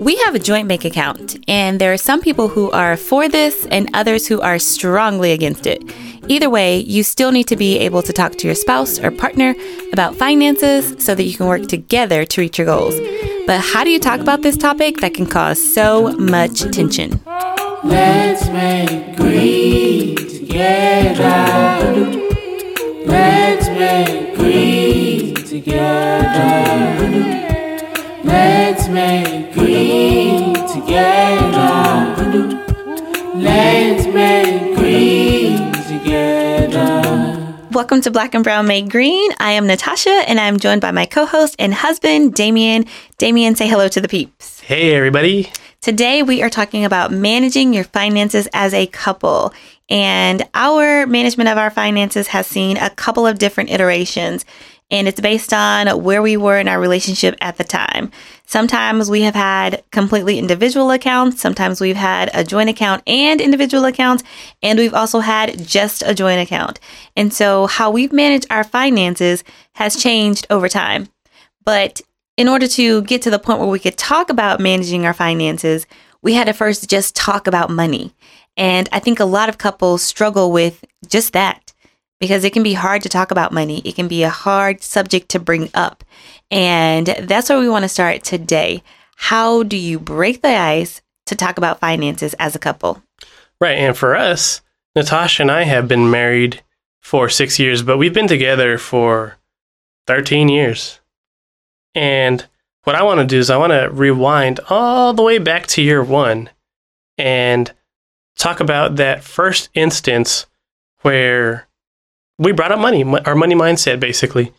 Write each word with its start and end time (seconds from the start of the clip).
We 0.00 0.16
have 0.16 0.34
a 0.34 0.38
joint 0.38 0.66
bank 0.66 0.86
account, 0.86 1.36
and 1.46 1.78
there 1.78 1.92
are 1.92 1.98
some 1.98 2.22
people 2.22 2.48
who 2.48 2.70
are 2.70 2.96
for 2.96 3.28
this 3.28 3.66
and 3.66 3.90
others 3.92 4.26
who 4.26 4.40
are 4.40 4.58
strongly 4.58 5.32
against 5.32 5.66
it. 5.66 5.82
Either 6.26 6.48
way, 6.48 6.78
you 6.78 7.02
still 7.02 7.32
need 7.32 7.46
to 7.48 7.56
be 7.56 7.78
able 7.80 8.00
to 8.04 8.12
talk 8.14 8.32
to 8.36 8.46
your 8.46 8.54
spouse 8.54 8.98
or 8.98 9.10
partner 9.10 9.54
about 9.92 10.16
finances 10.16 10.94
so 11.04 11.14
that 11.14 11.24
you 11.24 11.36
can 11.36 11.48
work 11.48 11.68
together 11.68 12.24
to 12.24 12.40
reach 12.40 12.56
your 12.56 12.64
goals. 12.64 12.98
But 13.46 13.60
how 13.60 13.84
do 13.84 13.90
you 13.90 14.00
talk 14.00 14.20
about 14.20 14.40
this 14.40 14.56
topic 14.56 15.00
that 15.00 15.12
can 15.12 15.26
cause 15.26 15.62
so 15.74 16.12
much 16.12 16.62
tension? 16.72 17.20
Let's 17.84 18.48
make 18.48 19.18
green 19.18 20.16
together. 20.16 21.26
Let's 23.04 23.68
make 23.68 24.34
green 24.34 25.34
together. 25.34 27.39
Let's 28.22 28.86
make 28.88 29.54
green 29.54 30.52
together. 30.68 32.14
Let's 33.34 34.06
make 34.08 34.76
green 34.76 35.72
together. 35.72 37.56
Welcome 37.72 38.02
to 38.02 38.10
Black 38.10 38.34
and 38.34 38.44
Brown 38.44 38.66
Make 38.66 38.90
Green. 38.90 39.30
I 39.40 39.52
am 39.52 39.66
Natasha, 39.66 40.10
and 40.10 40.38
I'm 40.38 40.58
joined 40.58 40.82
by 40.82 40.90
my 40.90 41.06
co-host 41.06 41.56
and 41.58 41.72
husband, 41.72 42.34
Damien. 42.34 42.84
Damien, 43.16 43.54
say 43.54 43.66
hello 43.66 43.88
to 43.88 44.00
the 44.02 44.08
peeps. 44.08 44.60
Hey, 44.60 44.94
everybody. 44.94 45.50
Today, 45.80 46.22
we 46.22 46.42
are 46.42 46.50
talking 46.50 46.84
about 46.84 47.10
managing 47.10 47.72
your 47.72 47.84
finances 47.84 48.46
as 48.52 48.74
a 48.74 48.86
couple. 48.86 49.54
And 49.88 50.46
our 50.52 51.06
management 51.06 51.48
of 51.48 51.56
our 51.56 51.70
finances 51.70 52.26
has 52.28 52.46
seen 52.46 52.76
a 52.76 52.90
couple 52.90 53.26
of 53.26 53.38
different 53.38 53.70
iterations 53.70 54.44
and 54.90 55.06
it's 55.06 55.20
based 55.20 55.52
on 55.52 56.02
where 56.02 56.22
we 56.22 56.36
were 56.36 56.58
in 56.58 56.68
our 56.68 56.80
relationship 56.80 57.36
at 57.40 57.56
the 57.56 57.64
time. 57.64 58.10
Sometimes 58.46 59.10
we 59.10 59.22
have 59.22 59.34
had 59.34 59.84
completely 59.92 60.38
individual 60.38 60.90
accounts, 60.90 61.40
sometimes 61.40 61.80
we've 61.80 61.96
had 61.96 62.30
a 62.34 62.42
joint 62.42 62.68
account 62.68 63.02
and 63.06 63.40
individual 63.40 63.84
accounts, 63.84 64.24
and 64.62 64.78
we've 64.78 64.94
also 64.94 65.20
had 65.20 65.64
just 65.66 66.02
a 66.04 66.14
joint 66.14 66.40
account. 66.40 66.80
And 67.16 67.32
so, 67.32 67.66
how 67.66 67.90
we've 67.90 68.12
managed 68.12 68.46
our 68.50 68.64
finances 68.64 69.44
has 69.74 70.02
changed 70.02 70.46
over 70.50 70.68
time. 70.68 71.08
But 71.64 72.00
in 72.36 72.48
order 72.48 72.66
to 72.66 73.02
get 73.02 73.22
to 73.22 73.30
the 73.30 73.38
point 73.38 73.60
where 73.60 73.68
we 73.68 73.78
could 73.78 73.96
talk 73.96 74.30
about 74.30 74.60
managing 74.60 75.06
our 75.06 75.14
finances, 75.14 75.86
we 76.22 76.34
had 76.34 76.46
to 76.46 76.52
first 76.52 76.88
just 76.88 77.14
talk 77.14 77.46
about 77.46 77.70
money. 77.70 78.14
And 78.56 78.88
I 78.92 78.98
think 78.98 79.20
a 79.20 79.24
lot 79.24 79.48
of 79.48 79.58
couples 79.58 80.02
struggle 80.02 80.50
with 80.50 80.84
just 81.06 81.32
that 81.34 81.69
because 82.20 82.44
it 82.44 82.52
can 82.52 82.62
be 82.62 82.74
hard 82.74 83.02
to 83.02 83.08
talk 83.08 83.30
about 83.30 83.52
money. 83.52 83.80
It 83.84 83.94
can 83.94 84.06
be 84.06 84.22
a 84.22 84.30
hard 84.30 84.82
subject 84.82 85.30
to 85.30 85.40
bring 85.40 85.70
up. 85.74 86.04
And 86.50 87.06
that's 87.06 87.48
where 87.48 87.58
we 87.58 87.68
want 87.68 87.84
to 87.84 87.88
start 87.88 88.22
today. 88.22 88.82
How 89.16 89.62
do 89.62 89.76
you 89.76 89.98
break 89.98 90.42
the 90.42 90.48
ice 90.48 91.02
to 91.26 91.34
talk 91.34 91.58
about 91.58 91.80
finances 91.80 92.34
as 92.34 92.54
a 92.54 92.60
couple? 92.60 93.02
Right. 93.60 93.78
And 93.78 93.96
for 93.96 94.14
us, 94.14 94.60
Natasha 94.94 95.42
and 95.42 95.50
I 95.50 95.64
have 95.64 95.88
been 95.88 96.10
married 96.10 96.62
for 97.00 97.28
six 97.28 97.58
years, 97.58 97.82
but 97.82 97.98
we've 97.98 98.14
been 98.14 98.28
together 98.28 98.76
for 98.78 99.36
13 100.06 100.48
years. 100.48 101.00
And 101.94 102.46
what 102.84 102.96
I 102.96 103.02
want 103.02 103.20
to 103.20 103.26
do 103.26 103.38
is 103.38 103.50
I 103.50 103.56
want 103.56 103.72
to 103.72 103.90
rewind 103.90 104.60
all 104.68 105.12
the 105.12 105.22
way 105.22 105.38
back 105.38 105.66
to 105.68 105.82
year 105.82 106.02
one 106.02 106.50
and 107.16 107.72
talk 108.36 108.60
about 108.60 108.96
that 108.96 109.22
first 109.22 109.70
instance 109.74 110.46
where 111.02 111.68
we 112.40 112.50
brought 112.52 112.72
up 112.72 112.80
money, 112.80 113.04
our 113.04 113.34
money 113.34 113.54
mindset, 113.54 114.00
basically. 114.00 114.54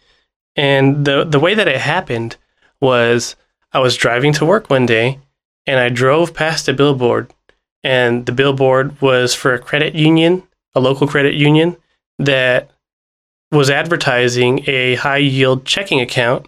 And 0.56 1.04
the 1.04 1.26
the 1.26 1.40
way 1.40 1.56
that 1.56 1.68
it 1.68 1.82
happened 1.82 2.38
was 2.80 3.36
I 3.74 3.80
was 3.80 3.98
driving 3.98 4.34
to 4.34 4.46
work 4.46 4.70
one 4.70 4.86
day, 4.86 5.18
and 5.66 5.80
I 5.80 5.90
drove 5.90 6.32
past 6.34 6.70
a 6.70 6.74
billboard, 6.74 7.34
and 7.84 8.28
the 8.28 8.32
billboard 8.32 9.02
was 9.02 9.34
for 9.34 9.54
a 9.54 9.60
credit 9.60 9.96
union, 9.96 10.44
a 10.76 10.80
local 10.80 11.08
credit 11.08 11.34
union 11.34 11.76
that 12.20 12.70
was 13.52 13.72
advertising 13.72 14.64
a 14.68 14.96
high 14.96 15.18
yield 15.18 15.66
checking 15.66 16.00
account 16.00 16.48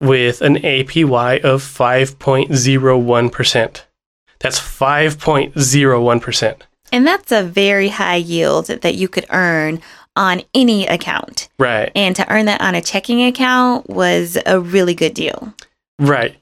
with 0.00 0.40
an 0.42 0.56
APY 0.56 1.40
of 1.40 1.62
5.01%. 1.62 3.82
That's 4.40 4.60
5.01%. 4.60 6.56
And 6.92 7.06
that's 7.06 7.32
a 7.32 7.42
very 7.42 7.88
high 7.88 8.16
yield 8.16 8.66
that 8.66 8.96
you 8.96 9.08
could 9.08 9.24
earn 9.30 9.80
on 10.16 10.42
any 10.54 10.86
account. 10.86 11.48
Right. 11.58 11.90
And 11.94 12.14
to 12.16 12.30
earn 12.30 12.46
that 12.46 12.60
on 12.60 12.74
a 12.74 12.82
checking 12.82 13.24
account 13.24 13.88
was 13.88 14.38
a 14.46 14.60
really 14.60 14.94
good 14.94 15.14
deal. 15.14 15.54
Right. 15.98 16.36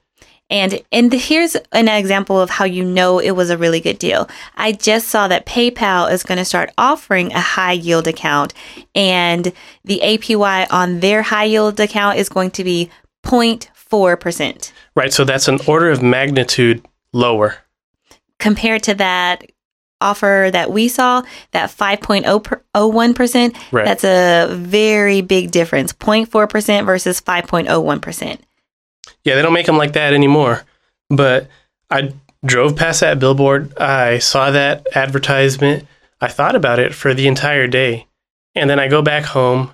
And 0.50 0.82
and 0.90 1.12
here's 1.12 1.56
an 1.72 1.88
example 1.88 2.40
of 2.40 2.50
how 2.50 2.64
you 2.64 2.84
know 2.84 3.20
it 3.20 3.30
was 3.32 3.50
a 3.50 3.56
really 3.56 3.80
good 3.80 3.98
deal. 3.98 4.28
I 4.56 4.72
just 4.72 5.08
saw 5.08 5.28
that 5.28 5.46
PayPal 5.46 6.12
is 6.12 6.24
going 6.24 6.38
to 6.38 6.44
start 6.44 6.72
offering 6.76 7.32
a 7.32 7.40
high 7.40 7.72
yield 7.72 8.08
account 8.08 8.52
and 8.94 9.52
the 9.84 10.00
APY 10.02 10.66
on 10.70 11.00
their 11.00 11.22
high 11.22 11.44
yield 11.44 11.78
account 11.78 12.18
is 12.18 12.28
going 12.28 12.50
to 12.52 12.64
be 12.64 12.90
0.4%. 13.24 14.72
Right, 14.96 15.12
so 15.12 15.24
that's 15.24 15.46
an 15.46 15.60
order 15.68 15.88
of 15.90 16.02
magnitude 16.02 16.84
lower. 17.12 17.56
Compared 18.40 18.82
to 18.84 18.94
that 18.94 19.44
offer 20.00 20.50
that 20.52 20.70
we 20.70 20.88
saw, 20.88 21.22
that 21.52 21.70
5.01%, 21.70 23.72
right. 23.72 23.84
that's 23.84 24.04
a 24.04 24.48
very 24.54 25.20
big 25.20 25.50
difference 25.50 25.92
0.4% 25.92 26.86
versus 26.86 27.20
5.01%. 27.20 28.38
Yeah, 29.24 29.34
they 29.34 29.42
don't 29.42 29.52
make 29.52 29.66
them 29.66 29.76
like 29.76 29.92
that 29.92 30.14
anymore. 30.14 30.64
But 31.08 31.48
I 31.90 32.14
drove 32.44 32.76
past 32.76 33.00
that 33.00 33.18
billboard. 33.18 33.76
I 33.76 34.18
saw 34.18 34.50
that 34.50 34.86
advertisement. 34.94 35.86
I 36.20 36.28
thought 36.28 36.56
about 36.56 36.78
it 36.78 36.94
for 36.94 37.14
the 37.14 37.26
entire 37.26 37.66
day. 37.66 38.06
And 38.54 38.68
then 38.68 38.80
I 38.80 38.88
go 38.88 39.02
back 39.02 39.24
home 39.24 39.72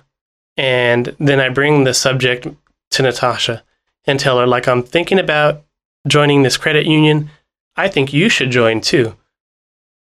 and 0.55 1.15
then 1.19 1.39
I 1.39 1.49
bring 1.49 1.83
the 1.83 1.93
subject 1.93 2.47
to 2.91 3.03
Natasha 3.03 3.63
and 4.05 4.19
tell 4.19 4.39
her, 4.39 4.47
like, 4.47 4.67
I'm 4.67 4.83
thinking 4.83 5.19
about 5.19 5.63
joining 6.07 6.43
this 6.43 6.57
credit 6.57 6.85
union. 6.85 7.29
I 7.75 7.89
think 7.89 8.13
you 8.13 8.29
should 8.29 8.49
join 8.49 8.81
too 8.81 9.15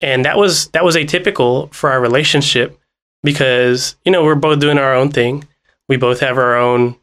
and 0.02 0.26
that 0.26 0.38
was 0.38 0.68
that 0.70 0.84
was 0.84 0.96
atypical 0.96 1.74
for 1.74 1.90
our 1.92 2.00
relationship 2.00 2.80
because 3.24 3.96
you 4.06 4.12
know 4.12 4.24
we're 4.24 4.36
both 4.36 4.60
doing 4.60 4.78
our 4.78 4.94
own 4.94 5.10
thing. 5.10 5.48
We 5.88 5.98
both 5.98 6.20
have 6.20 6.38
our 6.38 6.56
own 6.56 6.96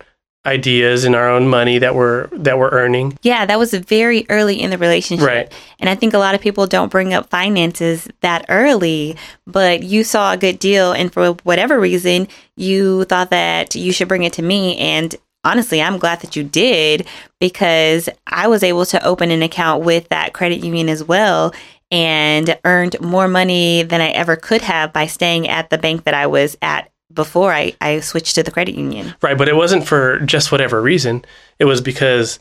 ideas 0.46 1.04
and 1.04 1.16
our 1.16 1.28
own 1.28 1.48
money 1.48 1.78
that 1.78 1.94
we're 1.94 2.28
that 2.28 2.58
we're 2.58 2.70
earning. 2.70 3.18
Yeah 3.22 3.44
that 3.46 3.58
was 3.58 3.74
very 3.74 4.24
early 4.28 4.60
in 4.60 4.70
the 4.70 4.78
relationship. 4.78 5.26
Right. 5.26 5.52
And 5.80 5.90
i 5.90 5.94
think 5.94 6.14
a 6.14 6.18
lot 6.18 6.34
of 6.34 6.40
people 6.40 6.66
don't 6.66 6.90
bring 6.90 7.12
up 7.12 7.28
finances 7.28 8.08
that 8.20 8.46
early 8.48 9.16
but 9.46 9.82
you 9.82 10.04
saw 10.04 10.32
a 10.32 10.36
good 10.36 10.58
deal 10.58 10.92
and 10.92 11.12
for 11.12 11.32
whatever 11.42 11.80
reason 11.80 12.28
you 12.56 13.04
thought 13.04 13.30
that 13.30 13.74
you 13.74 13.92
should 13.92 14.08
bring 14.08 14.22
it 14.22 14.32
to 14.34 14.42
me. 14.42 14.76
And 14.78 15.14
honestly, 15.44 15.80
I'm 15.80 15.98
glad 15.98 16.20
that 16.20 16.36
you 16.36 16.44
did 16.44 17.06
because 17.40 18.08
I 18.26 18.48
was 18.48 18.62
able 18.62 18.84
to 18.86 19.04
open 19.04 19.30
an 19.30 19.42
account 19.42 19.84
with 19.84 20.08
that 20.08 20.32
credit 20.32 20.62
union 20.64 20.88
as 20.88 21.04
well 21.04 21.54
and 21.90 22.58
earned 22.64 23.00
more 23.00 23.28
money 23.28 23.82
than 23.82 24.00
I 24.00 24.08
ever 24.08 24.36
could 24.36 24.62
have 24.62 24.92
by 24.92 25.06
staying 25.06 25.48
at 25.48 25.70
the 25.70 25.78
bank 25.78 26.04
that 26.04 26.14
I 26.14 26.26
was 26.26 26.56
at 26.60 26.90
before 27.12 27.52
I, 27.52 27.74
I 27.80 28.00
switched 28.00 28.34
to 28.34 28.42
the 28.42 28.50
credit 28.50 28.74
union. 28.74 29.14
Right, 29.22 29.38
but 29.38 29.48
it 29.48 29.56
wasn't 29.56 29.86
for 29.86 30.18
just 30.20 30.50
whatever 30.50 30.82
reason. 30.82 31.24
It 31.58 31.64
was 31.64 31.80
because 31.80 32.40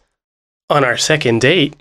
on 0.70 0.84
our 0.84 0.98
second 0.98 1.42
date, 1.42 1.76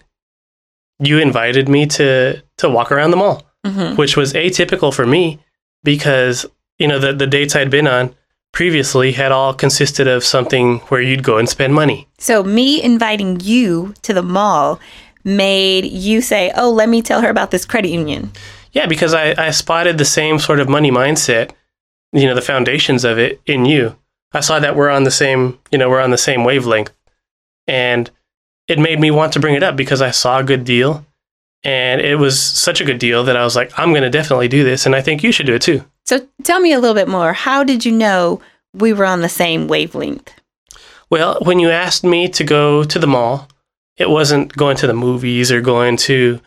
you 1.01 1.19
invited 1.19 1.69
me 1.69 1.87
to 1.87 2.43
to 2.59 2.69
walk 2.69 2.93
around 2.93 3.11
the 3.11 3.17
mall, 3.17 3.45
mm-hmm. 3.67 3.97
which 3.97 4.17
was 4.17 4.33
atypical 4.33 4.95
for 4.95 5.07
me 5.07 5.41
because 5.83 6.47
you 6.79 6.87
know 6.87 6.99
the 6.99 7.13
the 7.13 7.27
dates 7.27 7.57
I'd 7.57 7.71
been 7.71 7.89
on 7.89 8.15
previously 8.53 9.13
had 9.13 9.33
all 9.33 9.53
consisted 9.53 10.07
of 10.07 10.25
something 10.25 10.79
where 10.89 11.01
you'd 11.01 11.25
go 11.25 11.39
and 11.39 11.49
spend 11.49 11.75
money. 11.75 12.09
So 12.19 12.45
me 12.45 12.81
inviting 12.81 13.41
you 13.41 13.95
to 14.03 14.15
the 14.15 14.23
mall 14.23 14.79
made 15.25 15.87
you 15.87 16.21
say, 16.21 16.53
"Oh, 16.57 16.71
let 16.71 16.89
me 16.89 17.03
tell 17.03 17.21
her 17.23 17.31
about 17.31 17.51
this 17.51 17.65
credit 17.65 17.89
union"? 17.89 18.33
Yeah, 18.73 18.87
because 18.87 19.15
I, 19.15 19.35
I 19.39 19.51
spotted 19.51 19.99
the 19.99 20.05
same 20.05 20.39
sort 20.39 20.61
of 20.61 20.69
money 20.69 20.91
mindset, 20.91 21.53
you 22.13 22.27
know, 22.27 22.35
the 22.35 22.43
foundations 22.43 23.05
of 23.05 23.19
it 23.19 23.41
in 23.47 23.65
you. 23.65 23.97
I 24.33 24.41
saw 24.41 24.59
that 24.59 24.75
we're 24.75 24.91
on 24.91 25.05
the 25.05 25.13
same, 25.13 25.59
you 25.71 25.79
know, 25.79 25.89
we're 25.89 26.01
on 26.01 26.11
the 26.11 26.19
same 26.19 26.45
wavelength, 26.45 26.93
and 27.69 28.11
it 28.67 28.79
made 28.79 28.99
me 28.99 29.11
want 29.11 29.33
to 29.35 29.41
bring 29.41 29.55
it 29.55 29.63
up 29.63 29.77
because 29.77 30.03
I 30.03 30.11
saw 30.11 30.39
a 30.39 30.45
good 30.45 30.65
deal, 30.65 31.07
and 31.63 32.01
it 32.01 32.17
was 32.17 32.41
such 32.41 32.81
a 32.81 32.85
good 32.85 32.99
deal 32.99 33.23
that 33.25 33.37
I 33.37 33.45
was 33.45 33.55
like, 33.55 33.71
I'm 33.79 33.91
going 33.91 34.03
to 34.03 34.11
definitely 34.11 34.49
do 34.49 34.65
this, 34.65 34.87
and 34.87 34.95
I 34.95 35.03
think 35.03 35.23
you 35.23 35.31
should 35.31 35.47
do 35.47 35.55
it 35.55 35.63
too. 35.63 35.85
So 36.05 36.27
tell 36.43 36.61
me 36.61 36.73
a 36.73 36.81
little 36.81 36.95
bit 36.95 37.09
more. 37.09 37.33
How 37.33 37.63
did 37.65 37.85
you 37.85 37.93
know 37.93 38.41
we 38.75 38.93
were 38.93 39.07
on 39.07 39.21
the 39.21 39.29
same 39.29 39.69
wavelength? 39.69 40.35
Well, 41.11 41.39
when 41.43 41.61
you 41.61 41.71
asked 41.71 42.03
me 42.03 42.29
to 42.31 42.43
go 42.43 42.83
to 42.83 42.99
the 42.99 43.07
mall 43.07 43.49
it 43.97 44.11
wasn't 44.11 44.55
going 44.57 44.77
to 44.77 44.87
the 44.87 44.95
movies 44.95 45.51
or 45.53 45.61
going 45.61 45.97
to 45.97 46.41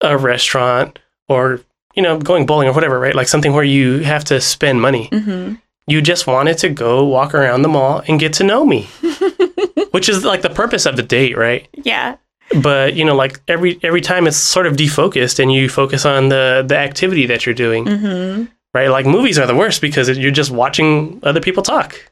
a 0.00 0.16
restaurant 0.16 0.98
or 1.28 1.60
you 1.94 2.02
know 2.02 2.18
going 2.18 2.46
bowling 2.46 2.68
or 2.68 2.72
whatever 2.72 2.98
right 2.98 3.14
like 3.14 3.28
something 3.28 3.52
where 3.52 3.64
you 3.64 4.00
have 4.00 4.24
to 4.24 4.40
spend 4.40 4.80
money 4.80 5.08
mm-hmm. 5.08 5.54
you 5.86 6.02
just 6.02 6.26
wanted 6.26 6.58
to 6.58 6.68
go 6.68 7.04
walk 7.04 7.34
around 7.34 7.62
the 7.62 7.68
mall 7.68 8.02
and 8.08 8.20
get 8.20 8.32
to 8.32 8.44
know 8.44 8.64
me 8.64 8.82
which 9.92 10.08
is 10.08 10.24
like 10.24 10.42
the 10.42 10.50
purpose 10.50 10.86
of 10.86 10.96
the 10.96 11.02
date 11.02 11.36
right 11.36 11.68
yeah 11.72 12.16
but 12.60 12.94
you 12.94 13.02
know, 13.02 13.14
like 13.14 13.40
every 13.48 13.78
every 13.82 14.02
time 14.02 14.26
it's 14.26 14.36
sort 14.36 14.66
of 14.66 14.76
defocused, 14.76 15.38
and 15.38 15.50
you 15.50 15.70
focus 15.70 16.04
on 16.04 16.28
the 16.28 16.62
the 16.66 16.76
activity 16.76 17.24
that 17.24 17.46
you're 17.46 17.54
doing, 17.54 17.86
hmm 17.86 18.44
right? 18.74 18.88
Like 18.88 19.06
movies 19.06 19.38
are 19.38 19.46
the 19.46 19.54
worst 19.54 19.80
because 19.80 20.16
you're 20.16 20.30
just 20.30 20.50
watching 20.50 21.20
other 21.22 21.40
people 21.40 21.62
talk. 21.62 22.10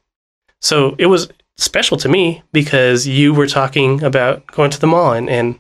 So 0.61 0.95
it 0.99 1.07
was 1.07 1.29
special 1.61 1.97
to 1.99 2.09
me 2.09 2.43
because 2.53 3.07
you 3.07 3.33
were 3.35 3.47
talking 3.47 4.03
about 4.03 4.47
going 4.49 4.71
to 4.71 4.81
the 4.81 4.87
mall 4.87 5.13
and, 5.13 5.29
and 5.29 5.59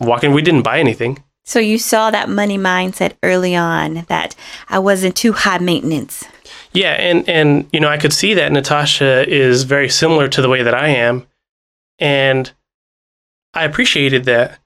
walking. 0.00 0.32
We 0.32 0.42
didn't 0.42 0.62
buy 0.62 0.78
anything. 0.78 1.22
So 1.44 1.58
you 1.58 1.78
saw 1.78 2.10
that 2.10 2.28
money 2.28 2.56
mindset 2.58 3.14
early 3.22 3.56
on 3.56 4.04
that 4.08 4.36
I 4.68 4.78
wasn't 4.78 5.16
too 5.16 5.32
high 5.32 5.58
maintenance. 5.58 6.24
Yeah, 6.72 6.92
and 6.92 7.28
and 7.28 7.68
you 7.72 7.80
know, 7.80 7.88
I 7.88 7.98
could 7.98 8.12
see 8.12 8.34
that 8.34 8.52
Natasha 8.52 9.28
is 9.28 9.64
very 9.64 9.88
similar 9.88 10.28
to 10.28 10.40
the 10.40 10.48
way 10.48 10.62
that 10.62 10.74
I 10.74 10.88
am, 10.88 11.26
and 11.98 12.50
I 13.54 13.64
appreciated 13.64 14.24
that, 14.24 14.58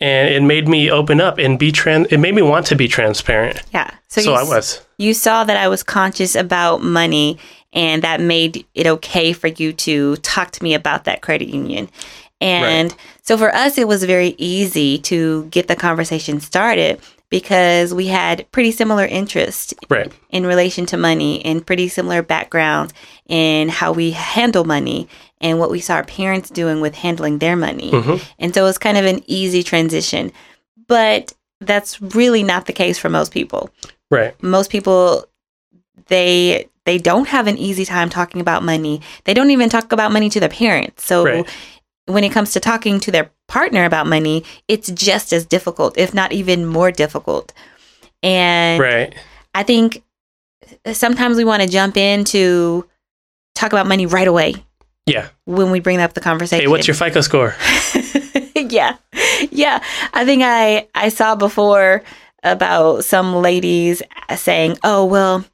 and 0.00 0.28
it 0.32 0.42
made 0.42 0.66
me 0.68 0.90
open 0.90 1.20
up 1.20 1.38
and 1.38 1.58
be 1.58 1.70
trans. 1.70 2.06
It 2.10 2.18
made 2.18 2.34
me 2.34 2.42
want 2.42 2.66
to 2.66 2.76
be 2.76 2.88
transparent. 2.88 3.62
Yeah. 3.72 3.90
So, 4.08 4.22
So, 4.22 4.34
I 4.34 4.42
was. 4.42 4.80
you 4.98 5.14
saw 5.14 5.44
that 5.44 5.56
I 5.56 5.68
was 5.68 5.82
conscious 5.82 6.34
about 6.34 6.82
money 6.82 7.38
and 7.72 8.02
that 8.02 8.20
made 8.20 8.66
it 8.74 8.86
okay 8.86 9.32
for 9.32 9.48
you 9.48 9.72
to 9.72 10.16
talk 10.16 10.50
to 10.52 10.62
me 10.62 10.74
about 10.74 11.04
that 11.04 11.22
credit 11.22 11.48
union. 11.48 11.88
And 12.40 12.94
so 13.22 13.38
for 13.38 13.54
us, 13.54 13.78
it 13.78 13.86
was 13.86 14.02
very 14.04 14.34
easy 14.36 14.98
to 14.98 15.44
get 15.46 15.68
the 15.68 15.76
conversation 15.76 16.40
started 16.40 17.00
because 17.28 17.94
we 17.94 18.08
had 18.08 18.50
pretty 18.52 18.72
similar 18.72 19.06
interests 19.06 19.72
Right. 19.88 20.12
in 20.30 20.44
relation 20.44 20.84
to 20.86 20.96
money 20.96 21.42
and 21.44 21.64
pretty 21.66 21.88
similar 21.88 22.20
backgrounds 22.20 22.92
in 23.28 23.68
how 23.68 23.92
we 23.92 24.10
handle 24.10 24.64
money 24.64 25.08
and 25.40 25.58
what 25.58 25.70
we 25.70 25.80
saw 25.80 25.94
our 25.94 26.04
parents 26.04 26.50
doing 26.50 26.80
with 26.80 26.94
handling 26.96 27.38
their 27.38 27.56
money. 27.56 27.90
hmm 27.90 28.16
And 28.38 28.52
so 28.54 28.62
it 28.62 28.66
was 28.66 28.78
kind 28.78 28.98
of 28.98 29.04
an 29.06 29.22
easy 29.28 29.62
transition. 29.62 30.32
But 30.88 31.32
that's 31.60 32.02
really 32.02 32.42
not 32.42 32.66
the 32.66 32.72
case 32.72 32.98
for 32.98 33.08
most 33.08 33.32
people. 33.32 33.70
Right. 34.10 34.34
Most 34.42 34.68
people 34.70 35.24
they 36.08 36.68
they 36.84 36.98
don't 36.98 37.28
have 37.28 37.46
an 37.46 37.56
easy 37.58 37.84
time 37.84 38.08
talking 38.10 38.40
about 38.40 38.62
money. 38.64 39.00
They 39.24 39.34
don't 39.34 39.50
even 39.50 39.68
talk 39.68 39.92
about 39.92 40.10
money 40.12 40.28
to 40.30 40.40
their 40.40 40.48
parents. 40.48 41.04
So 41.04 41.24
Right. 41.24 41.48
when 42.06 42.24
it 42.24 42.32
comes 42.32 42.52
to 42.52 42.60
talking 42.60 42.98
to 43.00 43.10
their 43.12 43.30
partner 43.46 43.84
about 43.84 44.06
money, 44.08 44.44
it's 44.66 44.90
just 44.90 45.32
as 45.32 45.44
difficult, 45.46 45.96
if 45.96 46.12
not 46.12 46.32
even 46.32 46.66
more 46.66 46.90
difficult. 46.90 47.52
And 48.22 48.80
Right. 48.80 49.14
I 49.54 49.62
think 49.62 50.02
sometimes 50.92 51.36
we 51.36 51.44
want 51.44 51.62
to 51.62 51.68
jump 51.68 51.96
in 51.96 52.24
to 52.26 52.84
talk 53.54 53.72
about 53.72 53.86
money 53.86 54.06
right 54.06 54.26
away 54.26 54.54
Yeah. 55.06 55.28
when 55.44 55.70
we 55.70 55.78
bring 55.80 56.00
up 56.00 56.14
the 56.14 56.20
conversation. 56.20 56.62
Hey, 56.64 56.68
what's 56.68 56.88
your 56.88 56.94
FICO 56.96 57.20
score? 57.20 57.54
yeah. 58.56 58.96
Yeah. 59.50 59.82
I 60.14 60.24
think 60.24 60.42
I 60.44 60.88
I 60.94 61.08
saw 61.10 61.36
before 61.36 62.02
about 62.42 63.04
some 63.04 63.36
ladies 63.36 64.02
saying, 64.36 64.78
"Oh, 64.82 65.04
well, 65.04 65.44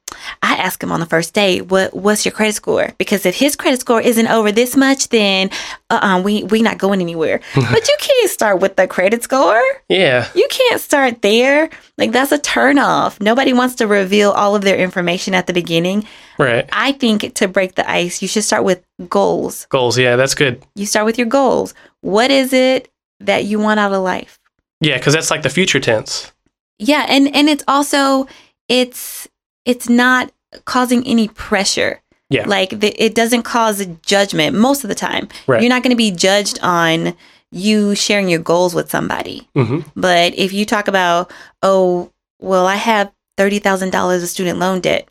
I 0.41 0.55
asked 0.55 0.83
him 0.83 0.91
on 0.91 0.99
the 0.99 1.05
first 1.05 1.33
date, 1.33 1.67
what 1.67 1.93
what's 1.93 2.25
your 2.25 2.31
credit 2.31 2.55
score? 2.55 2.93
Because 2.97 3.25
if 3.25 3.35
his 3.35 3.55
credit 3.55 3.81
score 3.81 4.01
isn't 4.01 4.27
over 4.27 4.51
this 4.51 4.75
much, 4.75 5.09
then 5.09 5.49
uh-uh, 5.89 6.21
we 6.21 6.43
we 6.43 6.61
not 6.61 6.77
going 6.77 7.01
anywhere." 7.01 7.41
but 7.55 7.87
you 7.87 7.95
can't 7.99 8.29
start 8.29 8.59
with 8.59 8.75
the 8.75 8.87
credit 8.87 9.23
score. 9.23 9.61
Yeah. 9.87 10.27
You 10.33 10.47
can't 10.49 10.81
start 10.81 11.21
there. 11.21 11.69
Like 11.97 12.11
that's 12.11 12.31
a 12.31 12.39
turnoff. 12.39 13.21
Nobody 13.21 13.53
wants 13.53 13.75
to 13.75 13.87
reveal 13.87 14.31
all 14.31 14.55
of 14.55 14.63
their 14.63 14.77
information 14.77 15.33
at 15.33 15.47
the 15.47 15.53
beginning. 15.53 16.05
Right. 16.37 16.67
I 16.71 16.93
think 16.93 17.33
to 17.35 17.47
break 17.47 17.75
the 17.75 17.89
ice, 17.89 18.21
you 18.21 18.27
should 18.27 18.43
start 18.43 18.63
with 18.63 18.83
goals. 19.09 19.65
Goals. 19.69 19.97
Yeah, 19.97 20.15
that's 20.15 20.35
good. 20.35 20.63
You 20.75 20.85
start 20.85 21.05
with 21.05 21.17
your 21.17 21.27
goals. 21.27 21.73
What 22.01 22.31
is 22.31 22.53
it 22.53 22.89
that 23.19 23.45
you 23.45 23.59
want 23.59 23.79
out 23.79 23.91
of 23.91 24.01
life? 24.03 24.39
Yeah, 24.81 24.97
because 24.97 25.13
that's 25.13 25.29
like 25.29 25.41
the 25.41 25.49
future 25.49 25.79
tense. 25.79 26.31
Yeah, 26.79 27.05
and 27.07 27.33
and 27.35 27.49
it's 27.49 27.63
also 27.67 28.27
it's 28.67 29.27
it's 29.65 29.89
not 29.89 30.31
causing 30.65 31.05
any 31.05 31.27
pressure. 31.27 32.01
Yeah. 32.29 32.47
Like 32.47 32.79
the, 32.79 32.89
it 33.03 33.15
doesn't 33.15 33.43
cause 33.43 33.85
judgment 34.03 34.55
most 34.55 34.83
of 34.83 34.87
the 34.87 34.95
time. 34.95 35.27
Right. 35.47 35.61
You're 35.61 35.69
not 35.69 35.83
going 35.83 35.91
to 35.91 35.97
be 35.97 36.11
judged 36.11 36.59
on 36.61 37.15
you 37.51 37.95
sharing 37.95 38.29
your 38.29 38.39
goals 38.39 38.75
with 38.75 38.89
somebody. 38.91 39.49
hmm 39.55 39.79
But 39.95 40.35
if 40.37 40.53
you 40.53 40.65
talk 40.65 40.87
about, 40.87 41.31
oh, 41.63 42.11
well, 42.39 42.67
I 42.67 42.75
have 42.75 43.11
$30,000 43.37 44.21
of 44.23 44.29
student 44.29 44.59
loan 44.59 44.79
debt, 44.79 45.09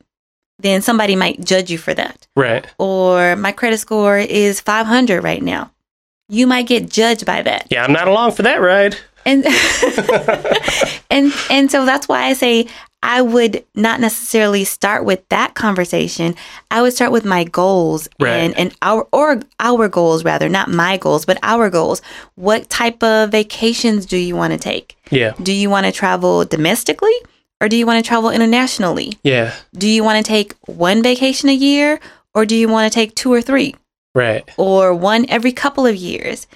then 0.60 0.80
somebody 0.80 1.16
might 1.16 1.44
judge 1.44 1.70
you 1.72 1.78
for 1.78 1.92
that. 1.94 2.28
Right. 2.36 2.66
Or 2.78 3.34
my 3.34 3.50
credit 3.50 3.78
score 3.78 4.18
is 4.18 4.60
500 4.60 5.22
right 5.24 5.42
now. 5.42 5.72
You 6.28 6.46
might 6.46 6.66
get 6.68 6.88
judged 6.88 7.26
by 7.26 7.42
that. 7.42 7.66
Yeah, 7.70 7.82
I'm 7.82 7.92
not 7.92 8.06
along 8.06 8.32
for 8.32 8.42
that 8.42 8.60
ride. 8.60 8.96
And 9.28 9.44
and 11.10 11.32
and 11.50 11.70
so 11.70 11.84
that's 11.84 12.08
why 12.08 12.24
I 12.24 12.32
say 12.32 12.66
I 13.02 13.22
would 13.22 13.64
not 13.74 14.00
necessarily 14.00 14.64
start 14.64 15.04
with 15.04 15.26
that 15.28 15.54
conversation. 15.54 16.34
I 16.70 16.82
would 16.82 16.92
start 16.92 17.12
with 17.12 17.24
my 17.24 17.44
goals 17.44 18.08
Right. 18.18 18.32
and 18.32 18.58
and 18.58 18.74
our 18.82 19.06
or 19.12 19.40
our 19.60 19.88
goals 19.88 20.24
rather, 20.24 20.48
not 20.48 20.68
my 20.70 20.96
goals, 20.96 21.24
but 21.24 21.38
our 21.42 21.70
goals. 21.70 22.02
What 22.34 22.68
type 22.70 23.02
of 23.02 23.30
vacations 23.30 24.06
do 24.06 24.16
you 24.16 24.34
want 24.34 24.52
to 24.52 24.58
take? 24.58 24.96
Yeah. 25.10 25.32
Do 25.42 25.52
you 25.52 25.70
want 25.70 25.86
to 25.86 25.92
travel 25.92 26.44
domestically 26.44 27.14
or 27.60 27.68
do 27.68 27.76
you 27.76 27.86
want 27.86 28.02
to 28.04 28.08
travel 28.08 28.30
internationally? 28.30 29.18
Yeah. 29.22 29.52
Do 29.76 29.88
you 29.88 30.02
want 30.04 30.24
to 30.24 30.28
take 30.28 30.54
one 30.66 31.02
vacation 31.02 31.48
a 31.48 31.54
year 31.54 32.00
or 32.34 32.46
do 32.46 32.56
you 32.56 32.68
want 32.68 32.90
to 32.90 32.94
take 32.94 33.14
two 33.14 33.32
or 33.32 33.42
three 33.42 33.74
Right. 34.14 34.48
or 34.56 34.94
one 34.94 35.26
every 35.28 35.52
couple 35.52 35.86
of 35.86 35.94
years? 35.96 36.46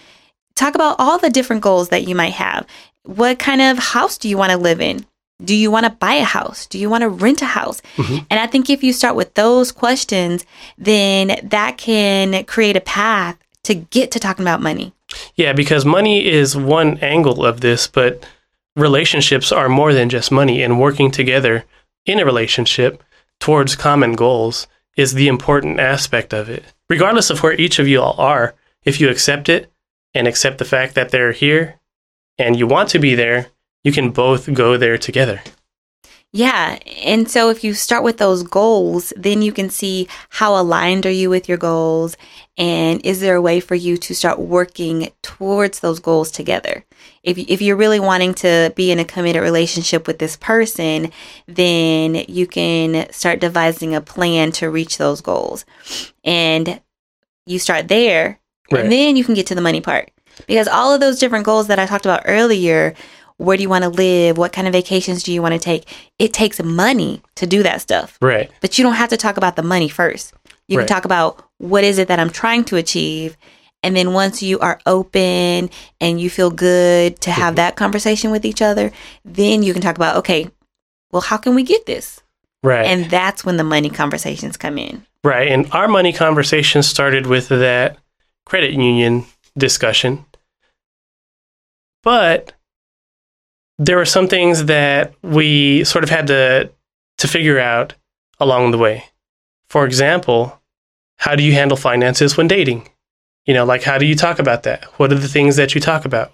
Talk 0.55 0.75
about 0.75 0.97
all 0.99 1.19
the 1.19 1.31
different 1.31 1.63
goals 1.63 1.89
that 1.89 2.07
you 2.07 2.15
might 2.15 2.33
have. 2.33 2.67
What 3.05 3.39
kind 3.39 3.61
of 3.61 3.79
house 3.79 4.19
do 4.19 4.29
you 4.29 4.37
want 4.37 4.53
to 4.53 4.59
live 4.59 4.81
in? 4.81 5.05
Do 5.45 5.55
you 5.55 5.71
want 5.71 5.87
to 5.87 5.91
buy 5.91 6.15
a 6.15 6.25
house? 6.25 6.67
Do 6.67 6.79
you 6.79 6.89
want 6.89 7.03
to 7.03 7.09
rent 7.09 7.43
a 7.43 7.47
house? 7.47 7.83
Mhm. 7.97 8.27
And 8.31 8.39
I 8.39 8.47
think 8.47 8.71
if 8.71 8.85
you 8.85 8.93
start 8.93 9.17
with 9.17 9.35
those 9.35 9.73
questions, 9.73 10.45
then 10.79 11.41
that 11.43 11.79
can 11.79 12.45
create 12.45 12.77
a 12.77 12.81
path 12.81 13.37
to 13.65 13.75
get 13.75 14.11
to 14.13 14.21
talking 14.21 14.45
about 14.45 14.63
money. 14.63 14.93
Yeah, 15.35 15.53
because 15.53 15.85
money 15.85 16.25
is 16.27 16.57
one 16.57 16.99
angle 16.99 17.45
of 17.45 17.61
this, 17.61 17.87
but 17.87 18.25
relationships 18.77 19.51
are 19.51 19.69
more 19.69 19.93
than 19.93 20.09
just 20.09 20.31
money, 20.31 20.63
and 20.63 20.81
working 20.81 21.11
together 21.11 21.65
in 22.07 22.21
a 22.21 22.25
relationship 22.25 23.03
towards 23.41 23.75
common 23.75 24.13
goals 24.15 24.67
is 24.97 25.15
the 25.15 25.29
important 25.29 25.81
aspect 25.81 26.33
of 26.33 26.49
it. 26.49 26.63
Regardless 26.89 27.31
of 27.31 27.43
where 27.43 27.55
each 27.55 27.79
of 27.79 27.89
you 27.89 28.01
all 28.01 28.15
are, 28.19 28.55
if 28.85 29.01
you 29.01 29.09
accept 29.09 29.49
it 29.49 29.72
and 30.15 30.29
accept 30.29 30.59
the 30.59 30.65
fact 30.65 30.95
that 30.95 31.11
they're 31.11 31.33
here 31.33 31.81
and 32.39 32.57
you 32.59 32.67
want 32.67 32.89
to 32.91 32.99
be 32.99 33.15
there, 33.15 33.49
you 33.85 33.93
can 33.93 34.11
both 34.11 34.53
go 34.53 34.77
there 34.77 34.99
together. 34.99 35.43
Yeah. 36.35 36.79
And 37.05 37.31
so 37.31 37.51
if 37.51 37.63
you 37.63 37.75
start 37.75 38.03
with 38.03 38.17
those 38.17 38.43
goals, 38.43 39.13
then 39.17 39.43
you 39.43 39.53
can 39.53 39.69
see 39.69 40.09
how 40.31 40.59
aligned 40.59 41.05
are 41.05 41.11
you 41.11 41.29
with 41.29 41.47
your 41.47 41.59
goals 41.59 42.17
and 42.57 43.05
is 43.05 43.21
there 43.21 43.37
a 43.37 43.43
way 43.43 43.61
for 43.61 43.75
you 43.75 43.99
to 43.99 44.15
start 44.15 44.39
working 44.39 45.11
towards 45.23 45.81
those 45.81 46.01
goals 46.01 46.31
together? 46.31 46.87
If 47.23 47.37
if 47.37 47.61
you're 47.61 47.77
really 47.77 48.01
wanting 48.01 48.33
to 48.35 48.73
be 48.77 48.91
in 48.91 48.99
a 48.99 49.05
committed 49.05 49.43
relationship 49.43 50.07
with 50.07 50.19
this 50.19 50.37
person, 50.37 51.13
then 51.47 52.15
you 52.29 52.47
can 52.47 53.13
start 53.13 53.41
devising 53.41 53.95
a 53.95 54.01
plan 54.01 54.53
to 54.53 54.71
reach 54.71 54.97
those 54.97 55.21
goals. 55.21 55.67
And 56.25 56.81
you 57.45 57.59
start 57.59 57.89
there 57.89 58.39
Right. 58.73 58.85
and 58.85 58.93
then 58.93 59.17
you 59.17 59.25
can 59.25 59.35
get 59.35 59.47
to 59.49 59.55
the 59.55 59.61
money 59.61 59.81
part. 59.81 60.11
Because 60.47 60.67
all 60.69 60.93
of 60.95 61.01
those 61.01 61.19
different 61.19 61.45
goals 61.45 61.67
that 61.67 61.79
I 61.79 61.87
talked 61.87 62.07
about 62.07 62.23
earlier, 62.25 62.95
where 63.37 63.57
do 63.57 63.63
you 63.63 63.69
want 63.69 63.83
to 63.85 63.91
live? 63.91 64.39
What 64.39 64.53
kind 64.53 64.67
of 64.67 64.73
vacations 64.73 65.23
do 65.23 65.33
you 65.33 65.43
want 65.43 65.53
to 65.55 65.59
take? 65.61 65.85
It 66.19 66.33
takes 66.33 66.63
money 66.63 67.23
to 67.37 67.47
do 67.47 67.63
that 67.63 67.81
stuff. 67.81 68.17
Right. 68.23 68.51
But 68.61 68.79
you 68.79 68.85
don't 68.85 68.95
have 68.95 69.11
to 69.11 69.17
talk 69.17 69.37
about 69.37 69.57
the 69.57 69.63
money 69.63 69.89
first. 69.89 70.33
You 70.69 70.79
Right. 70.79 70.87
can 70.87 70.95
talk 70.95 71.05
about 71.05 71.45
what 71.59 71.85
is 71.85 71.99
it 71.99 72.09
that 72.09 72.19
I'm 72.19 72.31
trying 72.31 72.65
to 72.65 72.77
achieve. 72.77 73.37
And 73.83 73.97
then 73.97 74.13
once 74.13 74.43
you 74.43 74.59
are 74.61 74.79
open 74.87 75.69
and 76.01 76.21
you 76.21 76.31
feel 76.31 76.51
good 76.51 77.21
to 77.23 77.31
have 77.33 77.55
Mhm. 77.55 77.57
that 77.57 77.77
conversation 77.77 78.31
with 78.31 78.45
each 78.45 78.63
other, 78.63 78.91
then 79.25 79.63
you 79.63 79.73
can 79.73 79.83
talk 79.83 79.97
about, 79.97 80.17
okay, 80.17 80.49
well, 81.11 81.23
how 81.23 81.37
can 81.37 81.55
we 81.55 81.63
get 81.63 81.85
this? 81.87 82.21
Right. 82.63 82.87
And 82.87 83.11
that's 83.11 83.45
when 83.45 83.57
the 83.57 83.65
money 83.65 83.91
conversations 83.91 84.57
come 84.57 84.79
in. 84.79 85.05
Right. 85.25 85.49
And 85.49 85.67
our 85.73 85.89
money 85.89 86.13
conversation 86.13 86.83
started 86.83 87.27
with 87.27 87.49
that 87.49 87.97
credit 88.47 88.73
union 88.73 89.25
discussion. 89.57 90.25
But 92.03 92.53
there 93.79 93.97
were 93.97 94.05
some 94.05 94.29
things 94.29 94.67
that 94.67 95.15
we 95.23 95.85
sort 95.85 96.05
of 96.05 96.11
had 96.11 96.27
to 96.29 96.71
to 97.19 97.29
figure 97.29 97.59
out 97.59 97.95
along 98.41 98.71
the 98.71 98.79
way. 98.79 99.05
For 99.69 99.85
example, 99.85 100.61
how 101.19 101.37
do 101.37 101.43
you 101.43 101.53
handle 101.53 101.77
finances 101.77 102.37
when 102.37 102.49
dating? 102.49 102.89
You 103.47 103.55
know, 103.55 103.65
like 103.65 103.83
how 103.83 103.99
do 103.99 104.07
you 104.07 104.15
talk 104.15 104.39
about 104.39 104.65
that? 104.65 104.85
What 104.99 105.13
are 105.13 105.19
the 105.19 105.29
things 105.29 105.57
that 105.57 105.75
you 105.75 105.81
talk 105.81 106.05
about? 106.05 106.33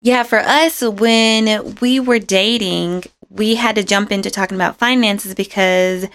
Yeah, 0.00 0.22
for 0.22 0.38
us, 0.38 0.80
when 0.82 1.74
we 1.80 1.98
were 1.98 2.18
dating, 2.18 3.04
we 3.30 3.56
had 3.56 3.74
to 3.76 3.84
jump 3.84 4.12
into 4.12 4.30
talking 4.30 4.56
about 4.56 4.78
finances 4.78 5.34
because 5.34 6.06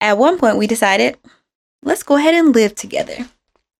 at 0.00 0.18
one 0.18 0.38
point 0.38 0.58
we 0.58 0.66
decided, 0.66 1.16
let's 1.82 2.02
go 2.02 2.16
ahead 2.16 2.34
and 2.34 2.54
live 2.54 2.74
together. 2.74 3.26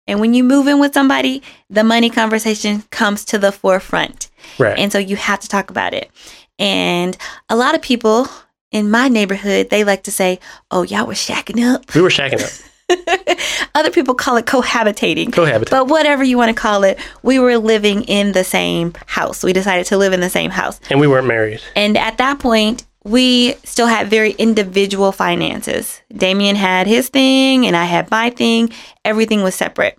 And 0.08 0.18
when 0.20 0.34
you 0.34 0.42
move 0.42 0.66
in 0.66 0.80
with 0.80 0.94
somebody, 0.94 1.42
the 1.70 1.84
money 1.84 2.10
conversation 2.10 2.82
comes 2.90 3.24
to 3.26 3.38
the 3.38 3.52
forefront. 3.52 4.30
Right. 4.58 4.78
And 4.78 4.90
so 4.90 4.98
you 4.98 5.14
have 5.16 5.38
to 5.40 5.48
talk 5.48 5.70
about 5.70 5.94
it. 5.94 6.10
And 6.58 7.16
a 7.48 7.54
lot 7.54 7.76
of 7.76 7.82
people 7.82 8.26
in 8.72 8.90
my 8.90 9.08
neighborhood, 9.08 9.70
they 9.70 9.84
like 9.84 10.02
to 10.04 10.10
say, 10.10 10.40
oh, 10.70 10.82
y'all 10.82 11.06
were 11.06 11.12
shacking 11.12 11.62
up. 11.62 11.94
we 11.94 12.00
were 12.00 12.08
shacking 12.08 12.42
up. 12.42 12.50
Other 13.74 13.90
people 13.90 14.14
call 14.14 14.36
it 14.38 14.46
cohabitating. 14.46 15.28
Cohabitate. 15.28 15.70
But 15.70 15.88
whatever 15.88 16.24
you 16.24 16.38
want 16.38 16.48
to 16.48 16.60
call 16.60 16.84
it, 16.84 16.98
we 17.22 17.38
were 17.38 17.58
living 17.58 18.02
in 18.04 18.32
the 18.32 18.44
same 18.44 18.94
house. 19.06 19.44
We 19.44 19.52
decided 19.52 19.86
to 19.86 19.98
live 19.98 20.14
in 20.14 20.20
the 20.20 20.30
same 20.30 20.50
house. 20.50 20.80
and 20.88 20.98
we 20.98 21.06
weren't 21.06 21.26
married. 21.26 21.60
And 21.76 21.98
at 21.98 22.16
that 22.16 22.38
point, 22.38 22.86
we 23.08 23.54
still 23.64 23.86
had 23.86 24.08
very 24.08 24.32
individual 24.32 25.12
finances. 25.12 26.02
Damien 26.14 26.56
had 26.56 26.86
his 26.86 27.08
thing 27.08 27.66
and 27.66 27.74
I 27.76 27.84
had 27.84 28.10
my 28.10 28.30
thing. 28.30 28.70
Everything 29.04 29.42
was 29.42 29.54
separate. 29.54 29.98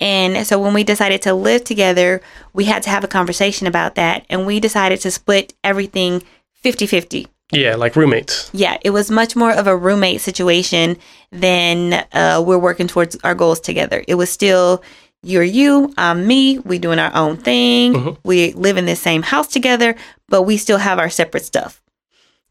And 0.00 0.46
so 0.46 0.58
when 0.60 0.74
we 0.74 0.82
decided 0.84 1.22
to 1.22 1.34
live 1.34 1.64
together, 1.64 2.20
we 2.52 2.64
had 2.64 2.82
to 2.82 2.90
have 2.90 3.04
a 3.04 3.08
conversation 3.08 3.66
about 3.66 3.94
that. 3.94 4.26
And 4.28 4.46
we 4.46 4.60
decided 4.60 5.00
to 5.00 5.10
split 5.10 5.54
everything 5.62 6.22
50 6.54 6.86
50. 6.86 7.26
Yeah, 7.52 7.76
like 7.76 7.96
roommates. 7.96 8.50
Yeah, 8.52 8.76
it 8.82 8.90
was 8.90 9.10
much 9.10 9.34
more 9.34 9.52
of 9.52 9.66
a 9.66 9.76
roommate 9.76 10.20
situation 10.20 10.98
than 11.32 12.04
uh, 12.12 12.42
we're 12.44 12.58
working 12.58 12.88
towards 12.88 13.16
our 13.24 13.34
goals 13.34 13.60
together. 13.60 14.04
It 14.06 14.16
was 14.16 14.30
still 14.30 14.82
you're 15.22 15.42
you, 15.42 15.92
I'm 15.96 16.26
me, 16.26 16.58
we 16.60 16.78
doing 16.78 16.98
our 16.98 17.14
own 17.14 17.36
thing. 17.38 18.16
We 18.22 18.52
live 18.52 18.76
in 18.76 18.86
the 18.86 18.94
same 18.96 19.22
house 19.22 19.48
together, 19.48 19.96
but 20.28 20.42
we 20.42 20.56
still 20.56 20.78
have 20.78 20.98
our 20.98 21.10
separate 21.10 21.44
stuff. 21.44 21.82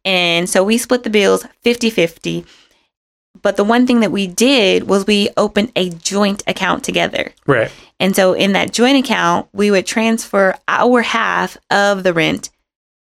And 0.06 0.50
so 0.50 0.64
we 0.64 0.78
split 0.78 1.04
the 1.04 1.10
bills 1.10 1.46
50 1.62 1.90
50. 1.90 2.46
But 3.42 3.56
the 3.56 3.64
one 3.64 3.86
thing 3.86 4.00
that 4.00 4.12
we 4.12 4.28
did 4.28 4.84
was 4.88 5.06
we 5.06 5.30
opened 5.38 5.72
a 5.76 5.90
joint 5.90 6.44
account 6.48 6.84
together. 6.84 7.34
Right. 7.46 7.72
And 8.00 8.16
so 8.16 8.34
in 8.34 8.54
that 8.54 8.74
joint 8.74 9.04
account, 9.06 9.48
we 9.54 9.72
would 9.72 9.86
transfer 9.86 10.56
our 10.68 11.02
half 11.02 11.58
of 11.70 12.04
the 12.04 12.14
rent 12.14 12.50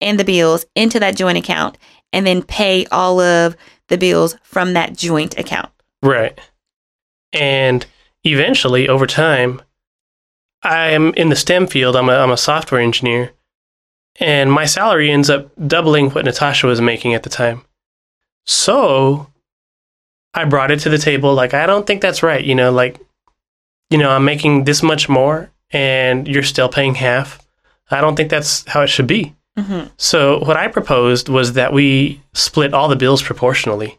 and 0.01 0.19
the 0.19 0.25
bills 0.25 0.67
into 0.75 1.01
that 1.01 1.17
joint 1.17 1.39
account 1.39 1.79
and 2.13 2.27
then 2.27 2.43
pay 2.43 2.87
all 2.87 3.21
of 3.21 3.57
the 3.89 3.99
bills 3.99 4.37
from 4.43 4.75
that 4.75 4.97
joint 4.97 5.39
account. 5.39 5.71
Right. 6.03 6.39
And 7.33 7.85
eventually, 8.23 8.89
over 8.89 9.07
time, 9.07 9.61
I 10.63 10.89
am 10.89 11.13
in 11.15 11.29
the 11.29 11.37
STEM 11.37 11.67
field. 11.67 11.97
I'm 11.97 12.09
a, 12.09 12.15
I'm 12.15 12.31
a 12.31 12.37
software 12.37 12.81
engineer. 12.81 13.33
And 14.21 14.53
my 14.53 14.65
salary 14.65 15.11
ends 15.11 15.29
up 15.29 15.51
doubling 15.67 16.11
what 16.11 16.25
Natasha 16.25 16.67
was 16.67 16.81
making 16.81 17.15
at 17.15 17.25
the 17.25 17.31
time. 17.31 17.65
So 18.47 19.29
I 20.33 20.45
brought 20.45 20.71
it 20.71 20.81
to 20.81 20.89
the 20.89 20.99
table. 20.99 21.35
Like, 21.35 21.55
I 21.55 21.67
don't 21.67 21.87
think 21.87 22.01
that's 22.01 22.23
right. 22.23 22.45
You 22.45 22.55
know, 22.55 22.71
like, 22.71 23.01
you 23.91 23.99
know, 23.99 24.11
I'm 24.11 24.25
making 24.25 24.65
this 24.65 24.83
much 24.83 25.09
more 25.09 25.51
and 25.71 26.29
you're 26.29 26.43
still 26.43 26.69
paying 26.69 26.95
half. 26.95 27.41
I 27.91 28.01
don't 28.01 28.17
think 28.17 28.31
that's 28.31 28.65
how 28.67 28.83
it 28.83 28.89
should 28.89 29.07
be. 29.07 29.35
Mhm. 29.59 29.91
So 29.97 30.41
what 30.41 30.57
I 30.57 30.69
proposed 30.69 31.29
was 31.29 31.53
that 31.53 31.73
we 31.73 32.21
split 32.33 32.75
all 32.75 32.89
the 32.89 32.97
bills 32.97 33.23
proportionally. 33.23 33.99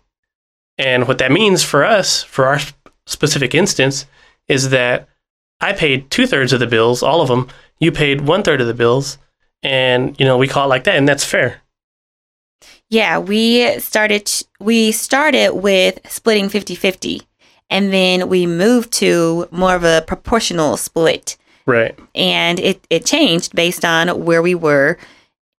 And 0.78 1.08
what 1.08 1.18
that 1.20 1.32
means 1.32 1.64
for 1.64 1.86
us, 1.86 2.24
for 2.24 2.48
our 2.48 2.60
specific 3.06 3.56
instance, 3.56 4.06
is 4.48 4.70
that 4.70 5.08
I 5.62 5.72
paid 5.72 6.12
two 6.12 6.28
thirds 6.28 6.52
of 6.52 6.60
the 6.60 6.68
bills, 6.68 7.02
all 7.02 7.22
of 7.22 7.30
them. 7.30 7.48
You 7.80 7.92
paid 7.92 8.22
one 8.22 8.44
third 8.44 8.60
of 8.60 8.68
the 8.68 8.74
bills, 8.74 9.18
and 9.64 10.20
you 10.20 10.26
know 10.26 10.38
we 10.38 10.48
call 10.48 10.66
it 10.66 10.70
like 10.70 10.84
that, 10.86 10.96
and 10.96 11.08
that's 11.08 11.24
fair. 11.26 11.62
Yeah, 12.90 13.18
we 13.20 13.80
started 13.80 14.32
we 14.60 14.92
started 14.92 15.54
with 15.54 16.00
splitting 16.08 16.50
50-50 16.50 17.24
and 17.70 17.92
then 17.92 18.30
we 18.30 18.46
moved 18.46 18.94
to 18.94 19.48
more 19.52 19.76
of 19.76 19.84
a 19.84 20.04
proportional 20.06 20.78
split. 20.78 21.36
Right. 21.66 21.98
And 22.14 22.60
it 22.60 22.86
it 22.92 23.06
changed 23.06 23.56
based 23.56 23.84
on 23.84 24.24
where 24.24 24.42
we 24.44 24.54
were 24.54 24.98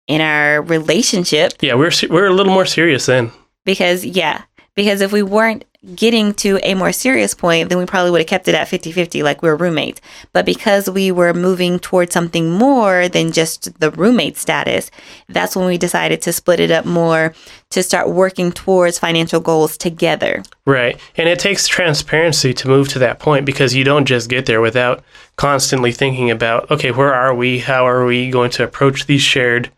in 0.06 0.20
our 0.20 0.62
relationship 0.62 1.54
Yeah, 1.60 1.74
we're 1.74 1.90
we're 2.08 2.28
a 2.28 2.32
little 2.32 2.52
more 2.52 2.64
serious 2.66 3.06
then. 3.06 3.32
because 3.64 4.04
yeah 4.04 4.42
because 4.76 5.00
if 5.00 5.10
we 5.10 5.22
weren't 5.22 5.64
getting 5.94 6.34
to 6.34 6.58
a 6.62 6.74
more 6.74 6.92
serious 6.92 7.34
point 7.34 7.68
then 7.68 7.78
we 7.78 7.86
probably 7.86 8.10
would 8.10 8.20
have 8.20 8.28
kept 8.28 8.48
it 8.48 8.54
at 8.54 8.68
50-50 8.68 9.22
like 9.22 9.40
we 9.42 9.48
were 9.48 9.56
roommates 9.56 10.00
but 10.32 10.44
because 10.44 10.88
we 10.90 11.12
were 11.12 11.32
moving 11.32 11.78
towards 11.78 12.12
something 12.12 12.50
more 12.50 13.08
than 13.08 13.30
just 13.32 13.78
the 13.78 13.90
roommate 13.92 14.36
status 14.36 14.90
that's 15.28 15.54
when 15.54 15.66
we 15.66 15.78
decided 15.78 16.20
to 16.22 16.32
split 16.32 16.60
it 16.60 16.70
up 16.70 16.84
more 16.84 17.34
to 17.70 17.82
start 17.82 18.08
working 18.08 18.50
towards 18.50 18.98
financial 18.98 19.40
goals 19.40 19.76
together 19.76 20.42
Right. 20.66 20.98
And 21.16 21.28
it 21.28 21.38
takes 21.38 21.68
transparency 21.68 22.52
to 22.54 22.68
move 22.68 22.88
to 22.88 22.98
that 22.98 23.20
point 23.20 23.46
because 23.46 23.76
you 23.76 23.84
don't 23.84 24.04
just 24.04 24.28
get 24.28 24.46
there 24.46 24.60
without 24.60 25.04
constantly 25.36 25.92
thinking 25.92 26.28
about, 26.28 26.68
okay, 26.72 26.90
where 26.90 27.14
are 27.14 27.32
we? 27.32 27.60
How 27.60 27.86
are 27.86 28.04
we 28.04 28.30
going 28.30 28.50
to 28.50 28.64
approach 28.64 29.06
these 29.06 29.22
shared 29.22 29.70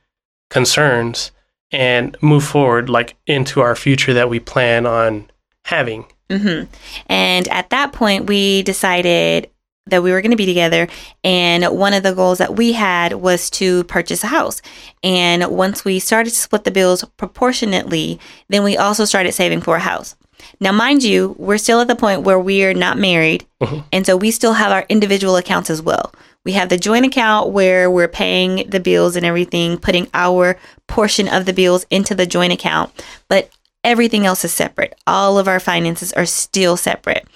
concerns 0.48 1.30
and 1.72 2.16
move 2.22 2.44
forward 2.44 2.88
like 2.88 3.16
into 3.26 3.60
our 3.60 3.76
future 3.76 4.14
that 4.14 4.30
we 4.30 4.40
plan 4.40 4.86
on 4.86 5.30
having? 5.64 6.06
hmm 6.30 6.62
And 7.06 7.48
at 7.48 7.70
that 7.70 7.92
point, 7.92 8.26
we 8.26 8.62
decided 8.62 9.50
that 9.86 10.02
we 10.02 10.12
were 10.12 10.20
going 10.20 10.30
to 10.30 10.36
be 10.36 10.46
together. 10.46 10.86
And 11.24 11.64
one 11.64 11.94
of 11.94 12.02
the 12.02 12.14
goals 12.14 12.38
that 12.38 12.56
we 12.56 12.72
had 12.72 13.14
was 13.14 13.50
to 13.50 13.84
purchase 13.84 14.22
a 14.22 14.28
house. 14.28 14.60
And 15.02 15.46
once 15.50 15.84
we 15.84 15.98
started 15.98 16.30
to 16.30 16.36
split 16.36 16.64
the 16.64 16.70
bills 16.70 17.04
proportionately, 17.16 18.20
then 18.48 18.64
we 18.64 18.76
also 18.76 19.04
started 19.04 19.32
saving 19.32 19.62
for 19.62 19.76
a 19.76 19.80
house. 19.80 20.16
Now, 20.60 20.72
mind 20.72 21.02
you, 21.02 21.34
we're 21.38 21.58
still 21.58 21.80
at 21.80 21.88
the 21.88 21.96
point 21.96 22.22
where 22.22 22.38
we're 22.38 22.74
not 22.74 22.98
married. 22.98 23.46
Uh-huh. 23.60 23.82
And 23.92 24.06
so 24.06 24.16
we 24.16 24.30
still 24.30 24.54
have 24.54 24.72
our 24.72 24.86
individual 24.88 25.36
accounts 25.36 25.70
as 25.70 25.82
well. 25.82 26.12
We 26.44 26.52
have 26.52 26.68
the 26.68 26.78
joint 26.78 27.04
account 27.04 27.50
where 27.50 27.90
we're 27.90 28.08
paying 28.08 28.68
the 28.68 28.80
bills 28.80 29.16
and 29.16 29.26
everything, 29.26 29.78
putting 29.78 30.08
our 30.14 30.58
portion 30.86 31.28
of 31.28 31.46
the 31.46 31.52
bills 31.52 31.84
into 31.90 32.14
the 32.14 32.26
joint 32.26 32.52
account. 32.52 32.90
But 33.28 33.50
everything 33.84 34.26
else 34.26 34.44
is 34.44 34.52
separate. 34.52 34.94
All 35.06 35.38
of 35.38 35.48
our 35.48 35.60
finances 35.60 36.12
are 36.14 36.26
still 36.26 36.76
separate. 36.76 37.26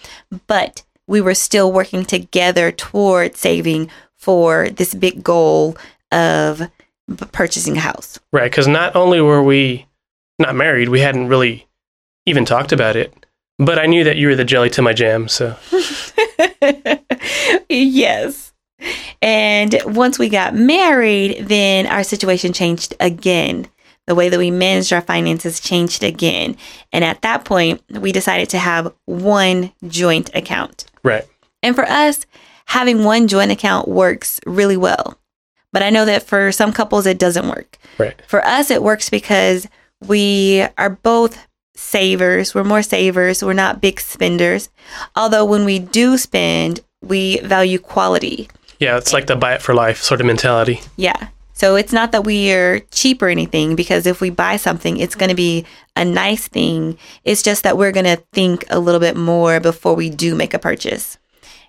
But 0.47 0.83
we 1.07 1.21
were 1.21 1.35
still 1.35 1.73
working 1.73 2.05
together 2.05 2.73
toward 2.73 3.37
saving 3.37 3.91
for 4.17 4.71
this 4.71 4.95
big 4.95 5.23
goal 5.23 5.77
of 6.11 6.63
purchasing 7.33 7.77
a 7.77 7.81
house. 7.81 8.19
Right. 8.33 8.51
Because 8.51 8.69
not 8.69 8.95
only 8.97 9.21
were 9.21 9.43
we 9.43 9.87
not 10.39 10.55
married, 10.55 10.89
we 10.89 11.01
hadn't 11.01 11.29
really 11.29 11.67
even 12.27 12.45
talked 12.45 12.73
about 12.73 12.97
it. 12.97 13.15
But 13.59 13.79
I 13.79 13.87
knew 13.87 14.05
that 14.05 14.17
you 14.17 14.29
were 14.29 14.35
the 14.35 14.45
jelly 14.45 14.71
to 14.71 14.83
my 14.83 14.93
jam. 14.93 15.29
So, 15.29 15.57
yes. 17.69 18.53
And 19.21 19.81
once 19.85 20.19
we 20.19 20.29
got 20.29 20.55
married, 20.55 21.47
then 21.47 21.87
our 21.87 22.03
situation 22.03 22.53
changed 22.53 22.95
again. 22.99 23.69
The 24.09 24.17
way 24.17 24.29
that 24.29 24.39
we 24.39 24.51
managed 24.51 24.93
our 24.93 25.01
finances 25.01 25.61
changed 25.61 26.03
again. 26.03 26.57
And 26.93 27.05
at 27.05 27.23
that 27.23 27.45
point, 27.45 27.83
we 27.89 28.11
decided 28.11 28.49
to 28.51 28.59
have 28.59 28.93
one 29.05 29.73
joint 29.87 30.31
account. 30.35 30.87
right. 31.03 31.25
And 31.65 31.77
for 31.77 31.85
us, 31.85 32.27
having 32.67 33.05
one 33.05 33.29
joint 33.29 33.53
account 33.53 33.87
works 33.87 34.41
really 34.45 34.77
well. 34.77 35.17
But 35.73 35.85
I 35.85 35.91
know 35.91 36.05
that 36.05 36.25
for 36.25 36.51
some 36.51 36.73
couples, 36.73 37.07
it 37.07 37.21
doesn't 37.21 37.49
work. 37.49 37.79
Right. 37.99 38.21
For 38.27 38.45
us, 38.45 38.71
it 38.73 38.83
works 38.83 39.09
because 39.09 39.69
we 40.05 40.67
are 40.77 40.91
both 40.91 41.47
savers. 41.75 42.55
We're 42.55 42.65
more 42.65 42.83
savers. 42.83 43.43
We're 43.43 43.53
not 43.53 43.81
big 43.81 44.01
spenders. 44.01 44.69
Although 45.17 45.45
when 45.45 45.65
we 45.65 45.79
do 45.79 46.19
spend, 46.19 46.81
we 47.03 47.39
value 47.41 47.79
quality. 47.79 48.49
Yeah. 48.79 48.97
It's 48.97 49.13
like 49.13 49.27
the 49.27 49.37
buy 49.37 49.55
it 49.55 49.63
for 49.63 49.75
life 49.75 50.03
sort 50.03 50.21
of 50.21 50.27
mentality. 50.27 50.81
Yeah. 50.97 51.29
So 51.55 51.77
it's 51.77 51.93
not 51.93 52.11
that 52.13 52.25
we 52.25 52.53
are 52.53 52.81
cheap 52.91 53.23
or 53.23 53.29
anything 53.29 53.77
because 53.77 54.07
if 54.07 54.21
we 54.21 54.31
buy 54.31 54.57
something, 54.57 54.97
it's 54.97 55.15
going 55.15 55.29
to 55.29 55.37
be 55.37 55.65
a 55.95 56.05
nice 56.05 56.49
thing. 56.49 56.99
It's 57.25 57.43
just 57.43 57.63
that 57.63 57.79
we're 57.79 57.93
going 57.93 58.07
to 58.07 58.23
think 58.33 58.65
a 58.69 58.81
little 58.81 59.01
bit 59.01 59.17
more 59.17 59.61
before 59.61 59.95
we 59.95 60.11
do 60.11 60.35
make 60.35 60.55
a 60.55 60.59
purchase. 60.59 61.19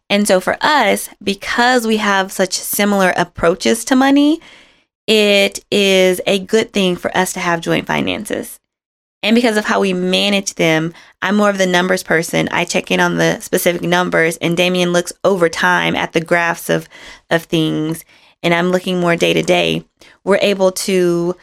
And 0.09 0.27
so 0.27 0.39
for 0.39 0.57
us, 0.61 1.09
because 1.21 1.85
we 1.85 1.97
have 1.97 2.31
such 2.31 2.53
similar 2.53 3.13
approaches 3.15 3.85
to 3.85 3.95
money, 3.95 4.41
it 5.05 5.63
is 5.69 6.21
a 6.25 6.39
good 6.39 6.73
thing 6.73 6.95
for 6.95 7.15
us 7.15 7.33
to 7.33 7.39
have 7.39 7.61
joint 7.61 7.85
finances. 7.85 8.59
And 9.23 9.35
because 9.35 9.57
of 9.57 9.65
how 9.65 9.79
we 9.79 9.93
manage 9.93 10.55
them, 10.55 10.93
I'm 11.21 11.37
more 11.37 11.49
of 11.49 11.57
the 11.57 11.65
numbers 11.65 12.03
person. 12.03 12.49
I 12.51 12.65
check 12.65 12.91
in 12.91 12.99
on 12.99 13.17
the 13.17 13.39
specific 13.39 13.81
numbers, 13.81 14.37
and 14.37 14.55
Damien 14.55 14.91
looks 14.91 15.13
over 15.23 15.47
time 15.47 15.95
at 15.95 16.11
the 16.11 16.21
graphs 16.21 16.69
of, 16.69 16.89
of 17.29 17.43
things, 17.43 18.03
and 18.43 18.53
I'm 18.53 18.69
looking 18.69 18.99
more 18.99 19.15
day 19.15 19.33
to 19.33 19.41
day. 19.41 19.85
We're 20.25 20.39
able 20.41 20.73
to 20.73 21.35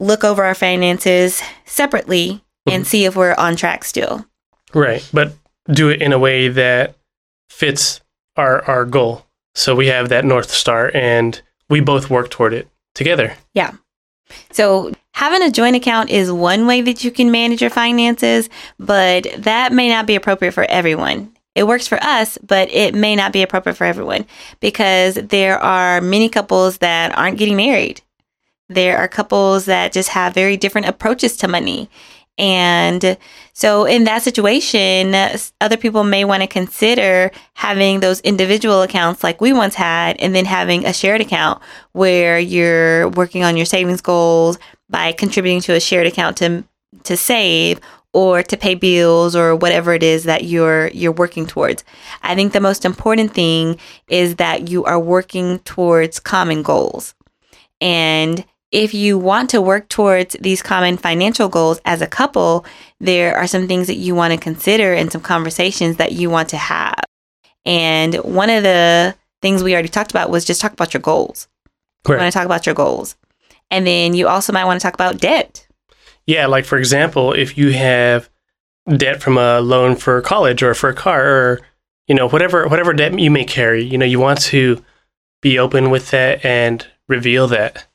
look 0.00 0.24
over 0.24 0.44
our 0.44 0.54
finances 0.54 1.40
separately 1.64 2.44
and 2.66 2.82
mm-hmm. 2.82 2.88
see 2.88 3.04
if 3.04 3.16
we're 3.16 3.34
on 3.34 3.56
track 3.56 3.84
still. 3.84 4.26
Right. 4.74 5.08
But 5.12 5.32
do 5.70 5.88
it 5.88 6.02
in 6.02 6.12
a 6.12 6.18
way 6.18 6.48
that 6.48 6.96
fits 7.48 8.00
our, 8.36 8.64
our 8.64 8.84
goal. 8.84 9.24
So 9.54 9.74
we 9.74 9.86
have 9.88 10.08
that 10.08 10.24
North 10.24 10.50
Star 10.50 10.90
and 10.94 11.40
we 11.68 11.80
both 11.80 12.10
work 12.10 12.30
toward 12.30 12.54
it 12.54 12.68
together. 12.94 13.34
Yeah. 13.54 13.72
So, 14.50 14.92
having 15.18 15.42
a 15.42 15.50
joint 15.50 15.74
account 15.74 16.10
is 16.10 16.30
one 16.30 16.64
way 16.64 16.80
that 16.80 17.02
you 17.02 17.10
can 17.10 17.32
manage 17.32 17.60
your 17.60 17.70
finances, 17.70 18.48
but 18.78 19.26
that 19.36 19.72
may 19.72 19.88
not 19.88 20.06
be 20.06 20.14
appropriate 20.14 20.52
for 20.52 20.62
everyone. 20.66 21.32
it 21.56 21.66
works 21.66 21.88
for 21.88 21.98
us, 22.00 22.38
but 22.38 22.70
it 22.70 22.94
may 22.94 23.16
not 23.16 23.32
be 23.32 23.42
appropriate 23.42 23.74
for 23.74 23.84
everyone 23.84 24.24
because 24.60 25.16
there 25.16 25.58
are 25.58 26.00
many 26.00 26.28
couples 26.28 26.78
that 26.78 27.18
aren't 27.18 27.36
getting 27.36 27.56
married. 27.56 28.00
There 28.68 28.96
are 28.96 29.08
couples 29.08 29.64
that 29.64 29.92
just 29.92 30.10
have 30.10 30.34
very 30.34 30.56
different 30.56 30.86
approaches 30.86 31.36
to 31.38 31.48
money. 31.48 31.90
And 32.38 33.18
so, 33.54 33.86
in 33.86 34.04
that 34.04 34.22
situation, 34.22 35.16
other 35.60 35.76
people 35.76 36.04
may 36.04 36.24
want 36.24 36.42
to 36.42 36.46
consider 36.46 37.32
having 37.54 37.98
those 37.98 38.20
individual 38.20 38.82
accounts 38.82 39.24
like 39.24 39.40
we 39.40 39.52
once 39.52 39.74
had, 39.74 40.16
and 40.18 40.32
then 40.32 40.44
having 40.44 40.86
a 40.86 40.92
shared 40.92 41.20
account 41.20 41.60
where 41.90 42.38
you're 42.38 43.08
working 43.08 43.42
on 43.42 43.56
your 43.56 43.66
savings 43.66 44.00
goals 44.00 44.60
by 44.88 45.12
contributing 45.12 45.60
to 45.62 45.74
a 45.74 45.80
shared 45.80 46.06
account 46.06 46.36
to 46.38 46.64
to 47.04 47.16
save 47.16 47.80
or 48.12 48.42
to 48.42 48.56
pay 48.56 48.74
bills 48.74 49.36
or 49.36 49.54
whatever 49.54 49.92
it 49.92 50.02
is 50.02 50.24
that 50.24 50.44
you're 50.44 50.88
you're 50.88 51.12
working 51.12 51.46
towards. 51.46 51.84
I 52.22 52.34
think 52.34 52.52
the 52.52 52.60
most 52.60 52.84
important 52.84 53.34
thing 53.34 53.78
is 54.08 54.36
that 54.36 54.68
you 54.68 54.84
are 54.84 54.98
working 54.98 55.58
towards 55.60 56.20
common 56.20 56.62
goals. 56.62 57.14
And 57.80 58.44
if 58.70 58.92
you 58.92 59.18
want 59.18 59.50
to 59.50 59.62
work 59.62 59.88
towards 59.88 60.36
these 60.40 60.62
common 60.62 60.96
financial 60.96 61.48
goals 61.48 61.80
as 61.84 62.02
a 62.02 62.06
couple, 62.06 62.66
there 63.00 63.36
are 63.36 63.46
some 63.46 63.66
things 63.66 63.86
that 63.86 63.96
you 63.96 64.14
want 64.14 64.34
to 64.34 64.38
consider 64.38 64.92
and 64.94 65.10
some 65.10 65.22
conversations 65.22 65.96
that 65.96 66.12
you 66.12 66.28
want 66.28 66.50
to 66.50 66.58
have. 66.58 67.00
And 67.64 68.14
one 68.16 68.50
of 68.50 68.62
the 68.62 69.14
things 69.40 69.62
we 69.62 69.72
already 69.72 69.88
talked 69.88 70.10
about 70.10 70.30
was 70.30 70.44
just 70.44 70.60
talk 70.60 70.72
about 70.72 70.92
your 70.92 71.00
goals. 71.00 71.48
You 72.06 72.16
want 72.16 72.32
to 72.32 72.38
talk 72.38 72.46
about 72.46 72.66
your 72.66 72.74
goals. 72.74 73.16
And 73.70 73.86
then 73.86 74.14
you 74.14 74.28
also 74.28 74.52
might 74.52 74.64
want 74.64 74.80
to 74.80 74.82
talk 74.84 74.94
about 74.94 75.18
debt. 75.18 75.66
Yeah, 76.26 76.46
like 76.46 76.64
for 76.64 76.78
example, 76.78 77.32
if 77.32 77.56
you 77.56 77.72
have 77.72 78.28
debt 78.96 79.22
from 79.22 79.36
a 79.36 79.60
loan 79.60 79.96
for 79.96 80.20
college 80.22 80.62
or 80.62 80.74
for 80.74 80.90
a 80.90 80.94
car 80.94 81.26
or 81.26 81.60
you 82.06 82.14
know 82.14 82.28
whatever 82.28 82.66
whatever 82.68 82.92
debt 82.92 83.18
you 83.18 83.30
may 83.30 83.44
carry, 83.44 83.82
you 83.82 83.98
know, 83.98 84.06
you 84.06 84.20
want 84.20 84.40
to 84.42 84.82
be 85.40 85.58
open 85.58 85.90
with 85.90 86.10
that 86.10 86.44
and 86.44 86.86
reveal 87.08 87.46
that. 87.48 87.86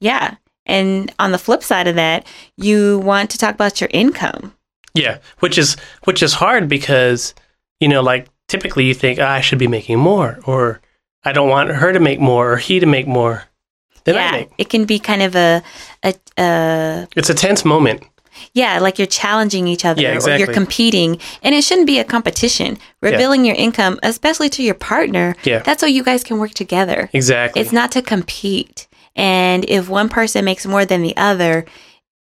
Yeah. 0.00 0.36
And 0.66 1.12
on 1.18 1.32
the 1.32 1.38
flip 1.38 1.62
side 1.62 1.88
of 1.88 1.96
that, 1.96 2.26
you 2.56 2.98
want 3.00 3.30
to 3.30 3.38
talk 3.38 3.54
about 3.54 3.80
your 3.80 3.90
income. 3.92 4.54
Yeah, 4.94 5.18
which 5.38 5.58
is 5.58 5.76
which 6.04 6.22
is 6.22 6.34
hard 6.34 6.68
because 6.68 7.34
you 7.80 7.88
know, 7.88 8.02
like 8.02 8.28
typically 8.48 8.84
you 8.84 8.94
think 8.94 9.18
oh, 9.18 9.26
I 9.26 9.40
should 9.40 9.58
be 9.58 9.68
making 9.68 9.98
more, 9.98 10.38
or 10.44 10.80
I 11.24 11.32
don't 11.32 11.48
want 11.48 11.70
her 11.70 11.92
to 11.92 12.00
make 12.00 12.20
more 12.20 12.52
or 12.52 12.56
he 12.56 12.80
to 12.80 12.86
make 12.86 13.06
more 13.06 13.44
I 14.16 14.38
yeah, 14.38 14.44
it 14.58 14.68
can 14.70 14.84
be 14.84 14.98
kind 14.98 15.22
of 15.22 15.34
a, 15.34 15.62
a, 16.02 16.14
a 16.38 17.08
It's 17.16 17.30
a 17.30 17.34
tense 17.34 17.64
moment. 17.64 18.02
yeah, 18.54 18.78
like 18.78 18.98
you're 18.98 19.06
challenging 19.06 19.66
each 19.68 19.84
other 19.84 20.00
Yeah, 20.02 20.12
or 20.12 20.14
exactly. 20.14 20.44
you're 20.44 20.54
competing, 20.54 21.18
and 21.42 21.54
it 21.54 21.62
shouldn't 21.64 21.86
be 21.86 21.98
a 21.98 22.04
competition. 22.04 22.78
Revealing 23.02 23.44
your 23.44 23.56
income, 23.56 23.98
especially 24.02 24.48
to 24.50 24.62
your 24.62 24.74
partner, 24.74 25.34
Yeah. 25.44 25.58
that's 25.60 25.80
so 25.80 25.86
you 25.86 26.02
guys 26.02 26.24
can 26.24 26.38
work 26.38 26.52
together. 26.52 27.10
Exactly. 27.12 27.60
It's 27.60 27.72
not 27.72 27.92
to 27.92 28.02
compete. 28.02 28.86
And 29.16 29.64
if 29.68 29.88
one 29.88 30.08
person 30.08 30.44
makes 30.44 30.64
more 30.66 30.84
than 30.86 31.02
the 31.02 31.16
other, 31.16 31.64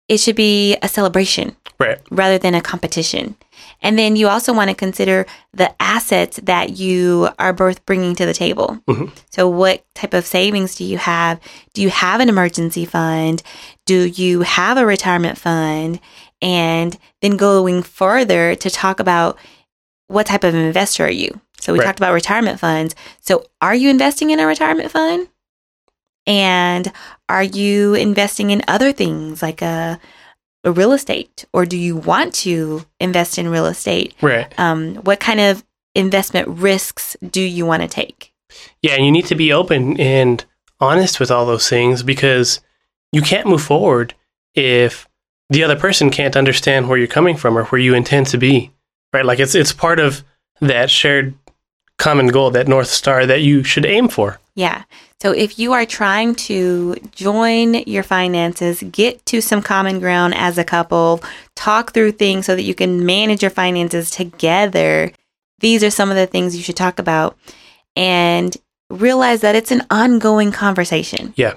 it 0.08 0.18
should 0.20 0.36
be 0.36 0.78
a 0.82 0.88
celebration 0.88 1.56
right. 1.80 2.00
rather 2.12 2.38
than 2.38 2.54
a 2.56 2.62
competition. 2.62 3.36
And 3.82 3.98
then 4.00 4.16
you 4.16 4.28
also 4.28 4.54
want 4.54 4.70
to 4.70 4.76
consider 4.76 5.26
the 5.54 5.74
assets 5.82 6.40
that 6.44 6.78
you 6.78 7.30
are 7.40 7.54
both 7.54 7.86
bringing 7.86 8.16
to 8.16 8.26
the 8.26 8.34
table. 8.34 8.80
Mhm. 8.88 9.12
So, 9.32 9.48
what 9.48 9.86
type 9.96 10.14
of 10.14 10.26
savings 10.26 10.76
do 10.76 10.84
you 10.84 10.98
have? 10.98 11.40
Do 11.74 11.82
you 11.82 11.90
have 11.90 12.20
an 12.20 12.30
emergency 12.30 12.86
fund? 12.86 13.44
Do 13.86 14.08
you 14.08 14.42
have 14.42 14.78
a 14.78 14.86
retirement 14.86 15.38
fund? 15.38 16.00
And 16.42 16.98
then 17.22 17.38
going 17.38 17.84
further 17.84 18.56
to 18.56 18.70
talk 18.70 19.00
about 19.00 19.38
what 20.08 20.26
type 20.26 20.44
of 20.44 20.54
investor 20.56 21.06
are 21.06 21.10
you? 21.12 21.40
So, 21.60 21.74
we 21.74 21.80
Right. 21.80 21.86
talked 21.86 22.00
about 22.00 22.14
retirement 22.14 22.60
funds. 22.60 22.96
So, 23.22 23.46
are 23.62 23.76
you 23.76 23.90
investing 23.90 24.30
in 24.32 24.40
a 24.40 24.46
retirement 24.48 24.92
fund? 24.92 25.28
And 26.28 26.92
are 27.30 27.44
you 27.44 27.94
investing 27.94 28.50
in 28.52 28.64
other 28.68 28.92
things 28.92 29.42
like 29.42 29.62
a 29.62 30.00
real 30.72 30.92
estate, 30.92 31.46
or 31.54 31.66
do 31.66 31.78
you 31.78 31.96
want 31.96 32.34
to 32.34 32.86
invest 33.00 33.38
in 33.38 33.50
real 33.50 33.66
estate? 33.66 34.14
Right. 34.22 34.52
Um, 34.60 34.96
what 34.96 35.20
kind 35.20 35.40
of 35.40 35.64
investment 35.94 36.48
risks 36.48 37.16
do 37.30 37.42
you 37.42 37.66
want 37.66 37.82
to 37.82 37.88
take? 37.88 38.34
Yeah, 38.82 38.94
and 38.94 39.06
you 39.06 39.12
need 39.12 39.26
to 39.28 39.36
be 39.36 39.54
open 39.54 40.00
and 40.00 40.44
honest 40.80 41.20
with 41.20 41.32
all 41.32 41.46
those 41.46 41.70
things 41.70 42.04
because 42.04 42.60
you 43.12 43.22
can't 43.22 43.48
move 43.48 43.62
forward 43.62 44.14
if 44.54 45.08
the 45.50 45.64
other 45.64 45.76
person 45.76 46.10
can't 46.10 46.36
understand 46.36 46.88
where 46.88 46.98
you're 46.98 47.08
coming 47.08 47.38
from 47.38 47.58
or 47.58 47.66
where 47.66 47.82
you 47.82 47.94
intend 47.94 48.28
to 48.28 48.38
be. 48.38 48.72
Right? 49.14 49.26
Like 49.26 49.40
it's 49.40 49.56
it's 49.56 49.72
part 49.72 50.00
of 50.00 50.24
that 50.62 50.90
shared 50.90 51.36
common 51.98 52.28
goal, 52.28 52.52
that 52.52 52.68
north 52.68 52.88
star 52.88 53.26
that 53.26 53.42
you 53.42 53.64
should 53.64 53.86
aim 53.86 54.08
for. 54.08 54.40
Yeah. 54.56 54.84
So 55.22 55.32
if 55.32 55.58
you 55.58 55.74
are 55.74 55.86
trying 55.86 56.36
to 56.36 56.96
join 57.12 57.76
your 57.86 58.04
finances, 58.04 58.84
get 58.92 59.26
to 59.28 59.42
some 59.42 59.62
common 59.62 60.00
ground 60.00 60.36
as 60.36 60.58
a 60.58 60.64
couple, 60.64 61.24
talk 61.56 61.94
through 61.94 62.14
things 62.14 62.46
so 62.46 62.56
that 62.56 62.64
you 62.64 62.76
can 62.76 63.06
manage 63.06 63.42
your 63.42 63.52
finances 63.52 64.12
together, 64.12 65.12
these 65.60 65.84
are 65.84 65.90
some 65.90 66.10
of 66.10 66.16
the 66.16 66.28
things 66.28 66.56
you 66.56 66.64
should 66.64 66.76
talk 66.76 67.00
about. 67.00 67.38
And 67.96 68.56
realize 68.90 69.42
that 69.42 69.56
it's 69.56 69.72
an 69.72 69.84
ongoing 69.90 70.52
conversation. 70.52 71.34
Yeah. 71.36 71.54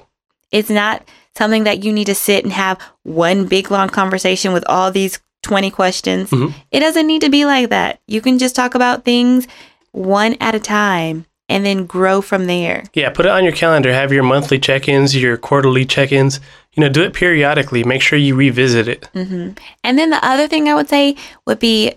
It's 0.50 0.70
not 0.70 1.02
something 1.36 1.64
that 1.64 1.84
you 1.84 1.92
need 1.92 2.06
to 2.06 2.14
sit 2.14 2.44
and 2.44 2.52
have 2.52 2.80
one 3.02 3.46
big 3.46 3.70
long 3.70 3.88
conversation 3.88 4.52
with 4.52 4.64
all 4.68 4.90
these 4.90 5.18
20 5.42 5.70
questions. 5.70 6.30
Mhm. 6.30 6.54
It 6.70 6.80
doesn't 6.80 7.06
need 7.06 7.20
to 7.20 7.28
be 7.28 7.44
like 7.44 7.70
that. 7.70 8.00
You 8.06 8.20
can 8.20 8.38
just 8.38 8.56
talk 8.56 8.74
about 8.74 9.04
things 9.04 9.46
one 9.92 10.36
at 10.40 10.54
a 10.54 10.60
time 10.60 11.26
and 11.48 11.64
then 11.64 11.86
grow 11.86 12.20
from 12.20 12.46
there. 12.46 12.84
Yeah, 12.94 13.10
put 13.10 13.24
it 13.26 13.30
on 13.32 13.42
your 13.44 13.54
calendar. 13.54 13.92
Have 13.92 14.12
your 14.12 14.22
monthly 14.22 14.58
check-ins, 14.58 15.16
your 15.16 15.36
quarterly 15.38 15.84
check-ins. 15.86 16.40
You 16.74 16.82
know, 16.82 16.88
do 16.90 17.02
it 17.02 17.14
periodically. 17.14 17.82
Make 17.84 18.02
sure 18.02 18.18
you 18.18 18.34
revisit 18.34 18.86
it. 18.88 19.08
hmm 19.14 19.50
And 19.82 19.98
then 19.98 20.10
the 20.10 20.24
other 20.24 20.46
thing 20.46 20.68
I 20.68 20.74
would 20.74 20.88
say 20.88 21.16
would 21.46 21.58
be 21.58 21.94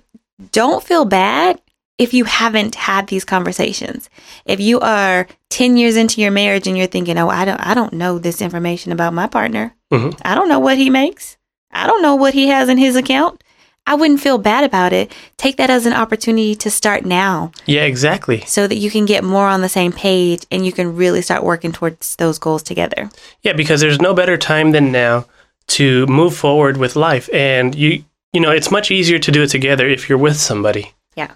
don't 0.51 0.83
feel 0.83 1.05
bad 1.05 1.61
if 1.97 2.13
you 2.15 2.23
haven't 2.23 2.73
had 2.75 3.07
these 3.07 3.25
conversations. 3.25 4.09
If 4.45 4.59
you 4.59 4.79
are 4.79 5.27
10 5.49 5.77
years 5.77 5.97
into 5.97 6.19
your 6.21 6.31
marriage 6.31 6.65
and 6.65 6.75
you're 6.77 6.87
thinking, 6.87 7.17
"Oh, 7.19 7.29
I 7.29 7.45
don't 7.45 7.59
I 7.59 7.73
don't 7.75 7.93
know 7.93 8.17
this 8.17 8.41
information 8.41 8.91
about 8.91 9.13
my 9.13 9.27
partner. 9.27 9.75
Mhm. 9.93 10.17
I 10.25 10.33
don't 10.33 10.49
know 10.49 10.57
what 10.59 10.77
he 10.77 10.89
makes. 10.89 11.37
I 11.71 11.85
don't 11.85 12.01
know 12.01 12.15
what 12.15 12.33
he 12.33 12.47
has 12.47 12.69
in 12.69 12.77
his 12.79 12.95
account." 12.95 13.43
I 13.87 13.95
wouldn't 13.95 14.21
feel 14.21 14.37
bad 14.37 14.63
about 14.63 14.93
it. 14.93 15.13
Take 15.37 15.57
that 15.57 15.69
as 15.69 15.85
an 15.85 15.93
opportunity 15.93 16.55
to 16.55 16.69
start 16.69 17.03
now 17.03 17.51
Yeah, 17.65 17.81
exactly. 17.83 18.41
so 18.45 18.67
that 18.67 18.75
you 18.75 18.91
can 18.91 19.05
get 19.05 19.23
more 19.23 19.47
on 19.47 19.61
the 19.61 19.69
same 19.69 19.91
page 19.91 20.45
and 20.51 20.65
you 20.65 20.71
can 20.71 20.95
really 20.95 21.21
start 21.21 21.43
working 21.43 21.71
towards 21.71 22.15
those 22.17 22.37
goals 22.37 22.63
together. 22.63 23.09
Yeah, 23.41 23.53
because 23.53 23.81
there's 23.81 23.99
no 23.99 24.13
better 24.13 24.37
time 24.37 24.71
than 24.71 24.91
now 24.91 25.25
to 25.67 26.05
move 26.07 26.35
forward 26.35 26.77
with 26.77 26.95
life. 26.95 27.29
And 27.33 27.73
you 27.75 28.03
you 28.33 28.39
know, 28.39 28.51
it's 28.51 28.71
much 28.71 28.91
easier 28.91 29.19
to 29.19 29.31
do 29.31 29.43
it 29.43 29.47
together 29.49 29.87
if 29.87 30.07
you're 30.07 30.17
with 30.17 30.37
somebody. 30.37 30.93
Yeah. 31.15 31.31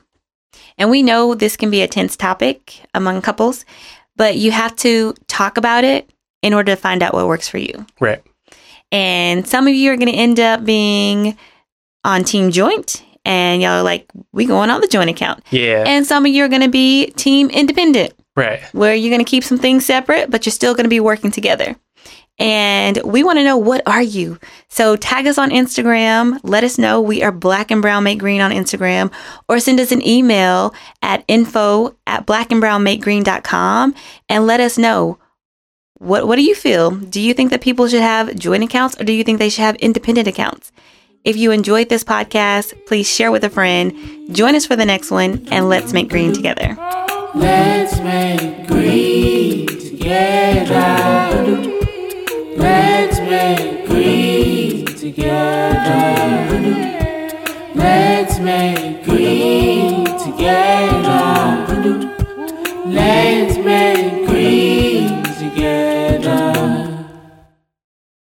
And 0.77 0.89
we 0.89 1.03
know 1.03 1.35
this 1.35 1.57
can 1.57 1.69
be 1.69 1.81
a 1.81 1.87
tense 1.89 2.15
topic 2.15 2.79
among 2.93 3.21
couples, 3.21 3.65
but 4.15 4.37
you 4.37 4.51
have 4.51 4.75
to 4.77 5.13
talk 5.27 5.57
about 5.57 5.83
it 5.83 6.09
in 6.41 6.53
order 6.53 6.73
to 6.73 6.81
find 6.81 7.03
out 7.03 7.13
what 7.13 7.27
works 7.27 7.49
for 7.49 7.57
you. 7.57 7.85
Right. 7.99 8.23
And 8.93 9.45
some 9.45 9.67
of 9.67 9.73
you 9.73 9.91
are 9.91 9.97
going 9.97 10.11
to 10.11 10.17
end 10.17 10.39
up 10.39 10.63
being 10.63 11.37
on 12.05 12.23
team 12.23 12.51
joint 12.51 13.03
and 13.25 13.61
y'all 13.61 13.79
are 13.79 13.83
like, 13.83 14.09
we 14.31 14.45
going 14.45 14.69
on 14.69 14.81
the 14.81 14.87
joint 14.87 15.09
account. 15.09 15.43
Yeah. 15.49 15.83
And 15.85 16.05
some 16.05 16.25
of 16.25 16.31
you 16.31 16.43
are 16.43 16.47
going 16.49 16.61
to 16.61 16.69
be 16.69 17.07
team 17.11 17.49
independent 17.49 18.13
right. 18.35 18.61
where 18.73 18.93
you're 18.93 19.09
going 19.09 19.23
to 19.23 19.29
keep 19.29 19.43
some 19.43 19.57
things 19.57 19.85
separate, 19.85 20.29
but 20.29 20.45
you're 20.45 20.51
still 20.51 20.75
going 20.75 20.85
to 20.85 20.89
be 20.89 20.99
working 20.99 21.31
together. 21.31 21.75
And 22.37 23.01
we 23.05 23.23
want 23.23 23.39
to 23.39 23.43
know 23.43 23.57
what 23.57 23.81
are 23.87 24.01
you? 24.01 24.37
So 24.67 24.97
tag 24.97 25.25
us 25.25 25.37
on 25.37 25.51
Instagram. 25.51 26.39
Let 26.43 26.65
us 26.65 26.77
know. 26.77 26.99
We 26.99 27.23
are 27.23 27.31
black 27.31 27.71
and 27.71 27.81
brown 27.81 28.03
make 28.03 28.19
green 28.19 28.41
on 28.41 28.51
Instagram 28.51 29.11
or 29.47 29.59
send 29.59 29.79
us 29.79 29.93
an 29.93 30.05
email 30.05 30.73
at 31.01 31.23
info 31.29 31.95
at 32.05 32.25
blackandbrownmakegreen.com 32.25 33.95
and 34.27 34.45
let 34.45 34.59
us 34.59 34.77
know 34.77 35.17
what, 35.97 36.27
what 36.27 36.35
do 36.35 36.43
you 36.43 36.55
feel? 36.55 36.91
Do 36.91 37.21
you 37.21 37.33
think 37.33 37.51
that 37.51 37.61
people 37.61 37.87
should 37.87 38.01
have 38.01 38.35
joint 38.35 38.65
accounts 38.65 38.99
or 38.99 39.05
do 39.05 39.13
you 39.13 39.23
think 39.23 39.39
they 39.39 39.49
should 39.49 39.61
have 39.61 39.77
independent 39.77 40.27
accounts? 40.27 40.73
If 41.25 41.35
you 41.37 41.49
enjoyed 41.49 41.89
this 41.89 42.03
podcast, 42.03 42.85
please 42.85 43.09
share 43.09 43.31
with 43.31 43.43
a 43.43 43.49
friend. 43.49 43.91
Join 44.31 44.53
us 44.53 44.67
for 44.67 44.75
the 44.75 44.85
next 44.85 45.09
one, 45.09 45.47
and 45.49 45.67
let's 45.67 45.91
make 45.91 46.07
green 46.07 46.33
together. 46.33 46.77
Let's 47.33 47.99
make 48.01 48.67
green 48.67 49.65
together. 49.65 50.75
Let's 52.55 53.19
make 53.21 53.87
green 53.87 54.85
together. 54.85 56.61
Let's 57.73 58.39
make 58.39 59.03
green 59.03 60.05
together. 60.05 61.65
Let's 62.85 63.57
make 63.57 64.27
green 64.27 65.23
together. 65.23 65.94